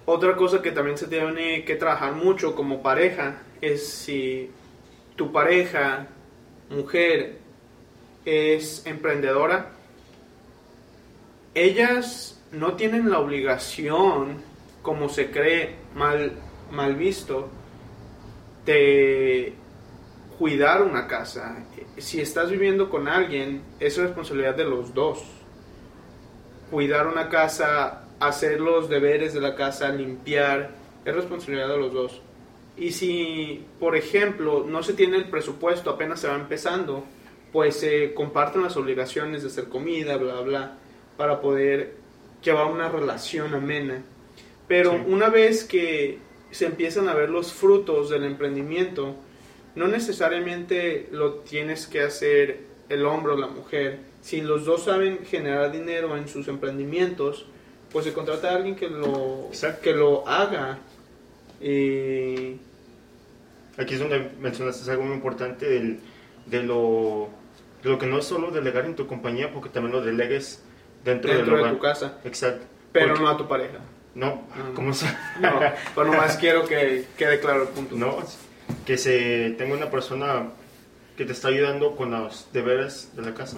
otra 0.05 0.35
cosa 0.35 0.61
que 0.61 0.71
también 0.71 0.97
se 0.97 1.07
tiene 1.07 1.65
que 1.65 1.75
trabajar 1.75 2.13
mucho 2.13 2.55
como 2.55 2.81
pareja 2.81 3.41
es 3.59 3.87
si 3.87 4.49
tu 5.15 5.31
pareja, 5.31 6.07
mujer, 6.69 7.39
es 8.23 8.85
emprendedora, 8.85 9.71
ellas 11.53 12.39
no 12.51 12.73
tienen 12.73 13.09
la 13.09 13.19
obligación, 13.19 14.41
como 14.87 15.09
se 15.09 15.31
cree 15.31 15.75
mal, 15.95 16.31
mal 16.71 16.95
visto, 16.95 17.49
de 18.65 19.53
cuidar 20.39 20.81
una 20.81 21.07
casa. 21.07 21.65
Si 21.97 22.21
estás 22.21 22.49
viviendo 22.49 22.89
con 22.89 23.09
alguien, 23.09 23.63
es 23.81 23.97
responsabilidad 23.97 24.55
de 24.55 24.63
los 24.63 24.93
dos 24.93 25.25
cuidar 26.71 27.07
una 27.07 27.27
casa, 27.27 28.05
hacer 28.21 28.61
los 28.61 28.87
deberes 28.87 29.33
de 29.33 29.41
la 29.41 29.55
casa, 29.55 29.89
limpiar, 29.89 30.71
es 31.03 31.13
responsabilidad 31.13 31.67
de 31.67 31.77
los 31.77 31.93
dos. 31.93 32.21
Y 32.77 32.91
si, 32.93 33.65
por 33.77 33.97
ejemplo, 33.97 34.65
no 34.65 34.83
se 34.83 34.93
tiene 34.93 35.17
el 35.17 35.25
presupuesto, 35.25 35.89
apenas 35.89 36.21
se 36.21 36.29
va 36.29 36.35
empezando, 36.35 37.03
pues 37.51 37.77
se 37.77 38.13
comparten 38.13 38.63
las 38.63 38.77
obligaciones 38.77 39.41
de 39.41 39.49
hacer 39.49 39.67
comida, 39.67 40.15
bla, 40.15 40.39
bla, 40.39 40.77
para 41.17 41.41
poder 41.41 41.95
llevar 42.41 42.67
una 42.67 42.87
relación 42.87 43.53
amena. 43.53 44.01
Pero 44.67 44.91
Sí. 44.91 44.97
una 45.07 45.29
vez 45.29 45.63
que 45.63 46.19
se 46.51 46.65
empiezan 46.65 47.07
a 47.09 47.13
ver 47.13 47.29
los 47.29 47.53
frutos 47.53 48.09
del 48.09 48.23
emprendimiento, 48.23 49.15
no 49.75 49.87
necesariamente 49.87 51.07
lo 51.11 51.35
tienes 51.35 51.87
que 51.87 52.01
hacer 52.01 52.59
el 52.89 53.05
hombre 53.05 53.33
o 53.33 53.37
la 53.37 53.47
mujer. 53.47 53.99
Si 54.21 54.41
los 54.41 54.65
dos 54.65 54.83
saben 54.85 55.19
generar 55.25 55.71
dinero 55.71 56.17
en 56.17 56.27
sus 56.27 56.47
emprendimientos, 56.47 57.45
pues 57.91 58.05
se 58.05 58.13
contrata 58.13 58.49
a 58.51 58.55
alguien 58.55 58.75
que 58.75 58.89
lo, 58.89 59.45
Exacto. 59.49 59.81
que 59.81 59.93
lo 59.93 60.27
haga. 60.27 60.79
Y 61.61 62.57
Aquí 63.77 63.93
es 63.93 63.99
donde 63.99 64.31
mencionaste 64.39 64.89
algo 64.89 65.03
muy 65.03 65.13
importante 65.15 65.67
del- 65.69 65.99
de, 66.47 66.63
lo, 66.63 67.29
de 67.83 67.89
lo 67.89 67.99
que 67.99 68.07
no 68.07 68.17
es 68.17 68.25
solo 68.25 68.49
delegar 68.49 68.85
en 68.85 68.95
tu 68.95 69.05
compañía, 69.05 69.53
porque 69.53 69.69
también 69.69 69.93
lo 69.93 70.01
delegues 70.03 70.63
dentro, 71.05 71.31
dentro 71.31 71.57
del 71.57 71.65
de 71.65 71.71
tu 71.73 71.79
casa, 71.79 72.17
Exacto. 72.23 72.65
pero 72.91 73.09
Porque- 73.09 73.23
no 73.23 73.29
a 73.29 73.37
tu 73.37 73.47
pareja. 73.47 73.77
No, 74.17 74.41
No. 74.57 74.73
¿cómo 74.73 74.93
se...? 74.93 75.05
No, 75.39 75.59
pero 75.95 76.11
nomás 76.11 76.37
quiero 76.37 76.65
que 76.65 77.05
quede 77.15 77.39
claro 77.39 77.61
el 77.63 77.67
punto. 77.69 77.95
No, 77.95 78.17
que 78.85 78.97
se 78.97 79.51
tenga 79.57 79.75
una 79.75 79.91
persona 79.91 80.49
que 81.15 81.23
te 81.25 81.33
está 81.33 81.49
ayudando 81.49 81.95
con 81.95 82.11
los 82.11 82.47
deberes 82.51 83.15
de 83.15 83.21
la 83.21 83.33
casa. 83.33 83.57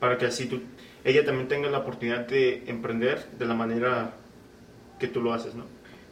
Para 0.00 0.16
que 0.16 0.26
así 0.26 0.46
tú, 0.46 0.62
ella 1.04 1.24
también 1.24 1.48
tenga 1.48 1.68
la 1.68 1.78
oportunidad 1.78 2.26
de 2.26 2.64
emprender 2.66 3.26
de 3.38 3.44
la 3.44 3.54
manera 3.54 4.14
que 4.98 5.08
tú 5.08 5.20
lo 5.20 5.34
haces, 5.34 5.54
¿no? 5.54 5.64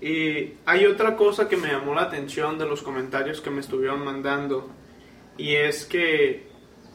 Y 0.03 0.55
hay 0.67 0.87
otra 0.87 1.17
cosa 1.17 1.49
que 1.49 1.57
me 1.57 1.69
llamó 1.69 1.95
la 1.95 2.03
atención 2.03 2.59
de 2.59 2.67
los 2.67 2.83
comentarios 2.83 3.41
que 3.41 3.51
me 3.51 3.61
estuvieron 3.61 4.05
mandando 4.05 4.71
y 5.37 5.55
es 5.55 5.85
que 5.85 6.49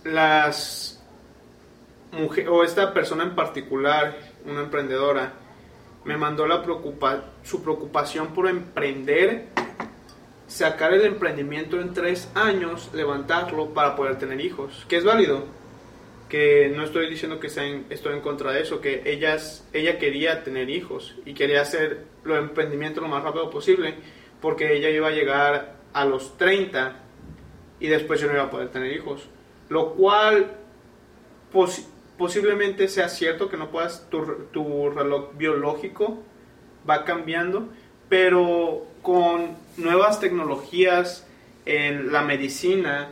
las 0.03 1.03
mujeres 2.11 2.49
o 2.51 2.63
esta 2.63 2.93
persona 2.93 3.23
en 3.23 3.35
particular, 3.35 4.17
una 4.45 4.61
emprendedora, 4.61 5.33
me 6.05 6.17
mandó 6.17 6.45
la 6.47 6.61
preocupa 6.63 7.25
su 7.43 7.61
preocupación 7.63 8.27
por 8.33 8.47
emprender, 8.47 9.47
sacar 10.47 10.93
el 10.93 11.05
emprendimiento 11.05 11.79
en 11.81 11.93
tres 11.93 12.29
años, 12.35 12.91
levantarlo 12.93 13.73
para 13.73 13.95
poder 13.95 14.17
tener 14.17 14.39
hijos, 14.41 14.85
que 14.87 14.97
es 14.97 15.03
válido 15.03 15.43
que 16.29 16.71
no 16.75 16.83
estoy 16.83 17.07
diciendo 17.09 17.39
que 17.39 17.49
sea 17.49 17.65
en- 17.65 17.85
estoy 17.89 18.13
en 18.15 18.21
contra 18.21 18.51
de 18.51 18.61
eso, 18.61 18.81
que 18.81 19.03
ellas, 19.05 19.67
ella 19.73 19.99
quería 19.99 20.43
tener 20.43 20.69
hijos 20.69 21.15
y 21.25 21.33
quería 21.33 21.61
hacer 21.61 22.05
lo 22.23 22.37
emprendimiento 22.37 22.99
lo 23.01 23.07
más 23.07 23.23
rápido 23.23 23.49
posible 23.49 23.95
porque 24.41 24.75
ella 24.75 24.89
iba 24.89 25.07
a 25.07 25.11
llegar 25.11 25.75
a 25.93 26.05
los 26.05 26.35
30 26.37 26.97
y 27.79 27.87
después 27.87 28.19
yo 28.19 28.27
no 28.27 28.33
iba 28.33 28.43
a 28.43 28.49
poder 28.49 28.69
tener 28.69 28.91
hijos. 28.91 29.27
Lo 29.69 29.93
cual 29.93 30.51
posiblemente 32.17 32.87
sea 32.87 33.09
cierto 33.09 33.49
que 33.49 33.57
no 33.57 33.69
puedas, 33.71 34.09
tu, 34.09 34.23
tu 34.51 34.89
reloj 34.89 35.33
biológico 35.35 36.21
va 36.89 37.03
cambiando, 37.03 37.69
pero 38.09 38.85
con 39.01 39.55
nuevas 39.77 40.19
tecnologías 40.19 41.27
en 41.65 42.11
la 42.11 42.21
medicina, 42.21 43.09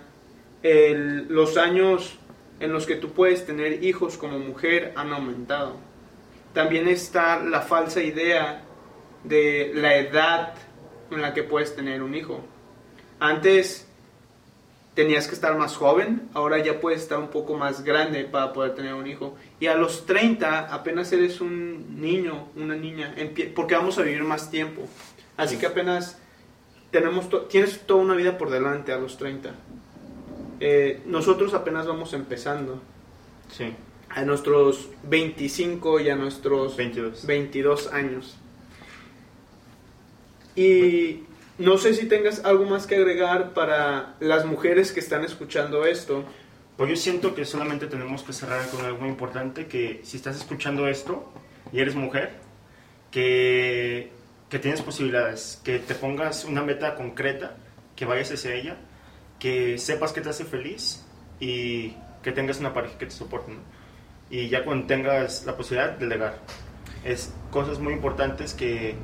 el- 0.61 1.27
los 1.27 1.57
años 1.57 2.17
en 2.59 2.71
los 2.71 2.85
que 2.85 2.95
tú 2.95 3.11
puedes 3.11 3.45
tener 3.45 3.83
hijos 3.83 4.17
como 4.17 4.39
mujer 4.39 4.93
han 4.95 5.11
aumentado. 5.11 5.75
También 6.53 6.87
está 6.87 7.39
la 7.43 7.61
falsa 7.61 8.01
idea 8.01 8.63
de 9.23 9.71
la 9.75 9.95
edad 9.97 10.53
en 11.11 11.21
la 11.21 11.33
que 11.33 11.43
puedes 11.43 11.75
tener 11.75 12.01
un 12.03 12.15
hijo. 12.15 12.41
Antes 13.19 13.82
tenías 14.93 15.27
que 15.27 15.33
estar 15.33 15.57
más 15.57 15.75
joven, 15.75 16.29
ahora 16.33 16.59
ya 16.63 16.79
puedes 16.79 17.01
estar 17.01 17.17
un 17.19 17.29
poco 17.29 17.55
más 17.57 17.83
grande 17.83 18.25
para 18.25 18.53
poder 18.53 18.75
tener 18.75 18.93
un 18.93 19.07
hijo. 19.07 19.35
Y 19.59 19.67
a 19.67 19.75
los 19.75 20.05
30 20.05 20.73
apenas 20.73 21.11
eres 21.11 21.41
un 21.41 21.99
niño, 21.99 22.49
una 22.55 22.75
niña, 22.75 23.15
porque 23.55 23.75
vamos 23.75 23.97
a 23.97 24.03
vivir 24.03 24.23
más 24.23 24.51
tiempo. 24.51 24.83
Así 25.35 25.55
Sí. 25.55 25.61
que 25.61 25.67
apenas 25.67 26.19
tenemos 26.91 27.27
to- 27.29 27.41
tienes 27.45 27.79
toda 27.87 28.01
una 28.03 28.13
vida 28.15 28.37
por 28.37 28.51
delante 28.51 28.91
a 28.91 28.97
los 28.97 29.17
30. 29.17 29.55
Eh, 30.59 31.01
nosotros 31.05 31.53
apenas 31.55 31.87
vamos 31.87 32.13
empezando. 32.13 32.81
Sí, 33.51 33.73
A 34.15 34.21
nuestros 34.25 34.89
25 35.09 35.99
y 35.99 36.07
a 36.09 36.15
nuestros 36.15 36.77
22. 36.77 37.25
22 37.25 37.91
años. 37.91 38.35
Y 40.55 41.23
no 41.57 41.77
sé 41.77 41.93
si 41.93 42.07
tengas 42.07 42.45
algo 42.45 42.65
más 42.65 42.87
que 42.87 42.95
agregar 42.95 43.53
para 43.53 44.15
las 44.19 44.45
mujeres 44.45 44.91
que 44.91 44.99
están 44.99 45.23
escuchando 45.23 45.85
esto. 45.85 46.23
Pues 46.77 46.89
yo 46.89 46.95
siento 46.95 47.35
que 47.35 47.45
solamente 47.45 47.85
tenemos 47.85 48.23
que 48.23 48.33
cerrar 48.33 48.67
con 48.69 48.83
algo 48.83 49.05
importante, 49.05 49.67
que 49.67 50.01
si 50.03 50.17
estás 50.17 50.35
escuchando 50.37 50.87
esto 50.87 51.31
y 51.71 51.79
eres 51.79 51.93
mujer, 51.93 52.31
que, 53.11 54.11
que 54.49 54.57
tienes 54.57 54.81
posibilidades, 54.81 55.61
que 55.63 55.77
te 55.77 55.93
pongas 55.93 56.45
una 56.45 56.63
meta 56.63 56.95
concreta, 56.95 57.55
que 57.95 58.05
vayas 58.05 58.31
hacia 58.31 58.55
ella, 58.55 58.77
que 59.37 59.77
sepas 59.77 60.13
que 60.13 60.21
te 60.21 60.29
hace 60.29 60.45
feliz 60.45 61.05
y 61.39 61.95
que 62.23 62.31
tengas 62.31 62.59
una 62.59 62.73
pareja 62.73 62.97
que 62.97 63.05
te 63.05 63.11
soporte. 63.11 63.53
Y 64.31 64.49
ya 64.49 64.63
cuando 64.63 64.87
tengas 64.87 65.45
la 65.45 65.55
posibilidad, 65.55 65.91
delegar. 65.91 66.39
Es 67.03 67.31
cosas 67.51 67.77
muy 67.77 67.93
importantes 67.93 68.55
que, 68.55 68.95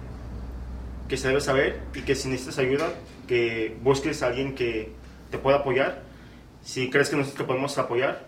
que 1.10 1.18
se 1.18 1.28
debe 1.28 1.42
saber 1.42 1.82
y 1.94 2.02
que 2.04 2.16
si 2.16 2.30
necesitas 2.30 2.60
ayuda, 2.60 2.94
que 3.28 3.76
busques 3.82 4.24
a 4.24 4.28
alguien 4.28 4.56
que 4.56 4.92
te 5.32 5.38
pueda 5.38 5.58
apoyar 5.58 6.02
si 6.64 6.90
crees 6.90 7.10
que 7.10 7.16
nosotros 7.16 7.38
te 7.40 7.44
podemos 7.46 7.78
apoyar, 7.78 8.28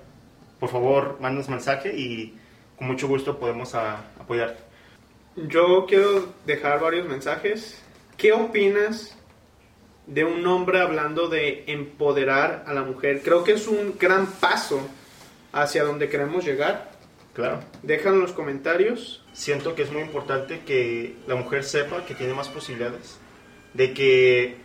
por 0.60 0.70
favor, 0.70 1.18
mándanos 1.20 1.50
mensaje 1.50 1.96
y 1.96 2.38
con 2.78 2.88
mucho 2.88 3.08
gusto 3.08 3.38
podemos 3.40 3.76
a- 3.76 3.98
apoyarte. 4.20 4.64
Yo 5.36 5.86
quiero 5.88 6.28
dejar 6.46 6.80
varios 6.80 7.08
mensajes. 7.08 7.82
¿Qué 8.18 8.32
opinas 8.32 9.18
de 10.08 10.24
un 10.24 10.46
hombre 10.48 10.80
hablando 10.82 11.28
de 11.28 11.64
empoderar 11.68 12.64
a 12.68 12.74
la 12.74 12.84
mujer? 12.84 13.22
Creo 13.24 13.44
que 13.44 13.54
es 13.54 13.68
un 13.68 13.96
gran 14.00 14.26
paso 14.28 14.82
hacia 15.52 15.84
donde 15.84 16.10
queremos 16.10 16.46
llegar. 16.46 16.91
Claro. 17.34 17.62
Déjalo 17.82 18.16
en 18.16 18.22
los 18.22 18.34
comentarios. 18.34 19.24
Siento 19.34 19.76
que 19.76 19.84
es 19.84 19.92
muy 19.92 20.02
importante 20.02 20.62
que 20.66 21.16
la 21.28 21.36
mujer 21.36 21.64
sepa 21.64 22.06
que 22.06 22.14
tiene 22.14 22.34
más 22.34 22.50
posibilidades, 22.50 23.18
de 23.74 23.94
que 23.94 24.58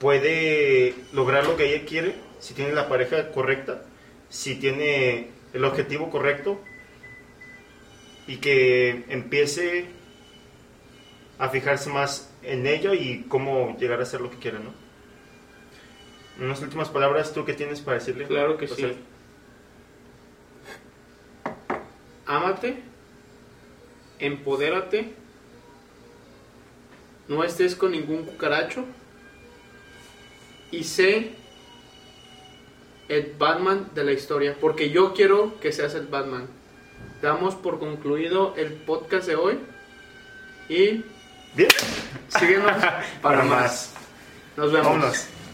puede 0.00 0.94
lograr 1.12 1.46
lo 1.46 1.56
que 1.56 1.72
ella 1.72 1.84
quiere 1.86 2.14
si 2.40 2.54
tiene 2.54 2.72
la 2.72 2.88
pareja 2.88 3.30
correcta, 3.30 3.82
si 4.28 4.56
tiene 4.56 5.28
el 5.52 5.64
objetivo 5.64 6.10
correcto 6.10 6.60
y 8.26 8.36
que 8.36 9.04
empiece 9.08 9.86
a 11.38 11.48
fijarse 11.48 11.90
más 11.90 12.30
en 12.42 12.66
ella 12.66 12.94
y 12.94 13.24
cómo 13.28 13.76
llegar 13.78 14.00
a 14.00 14.02
hacer 14.02 14.20
lo 14.20 14.30
que 14.30 14.38
quiere, 14.38 14.58
¿no? 14.58 14.72
Unas 16.44 16.60
últimas 16.62 16.88
palabras, 16.88 17.32
¿tú 17.32 17.44
qué 17.44 17.54
tienes 17.54 17.80
para 17.80 17.98
decirle? 17.98 18.26
Claro 18.26 18.56
que 18.58 18.66
O 18.66 18.68
sí. 18.68 18.82
sea, 18.82 18.92
Ámate, 22.28 22.82
empodérate, 24.20 25.12
no 27.26 27.42
estés 27.42 27.74
con 27.74 27.92
ningún 27.92 28.24
cucaracho 28.24 28.84
y 30.70 30.84
sé 30.84 31.32
el 33.08 33.34
Batman 33.38 33.90
de 33.94 34.04
la 34.04 34.12
historia, 34.12 34.56
porque 34.60 34.90
yo 34.90 35.14
quiero 35.14 35.58
que 35.60 35.72
seas 35.72 35.94
el 35.94 36.06
Batman. 36.06 36.46
Damos 37.22 37.54
por 37.54 37.78
concluido 37.78 38.54
el 38.56 38.74
podcast 38.74 39.26
de 39.26 39.34
hoy 39.34 39.58
y 40.68 41.02
Bien. 41.54 41.70
Síguenos 42.28 42.72
para, 42.72 43.04
Para 43.22 43.42
más. 43.44 43.48
más. 43.48 43.94
Nos 44.56 44.72
vemos. 44.72 44.86
Vámonos. 44.86 45.37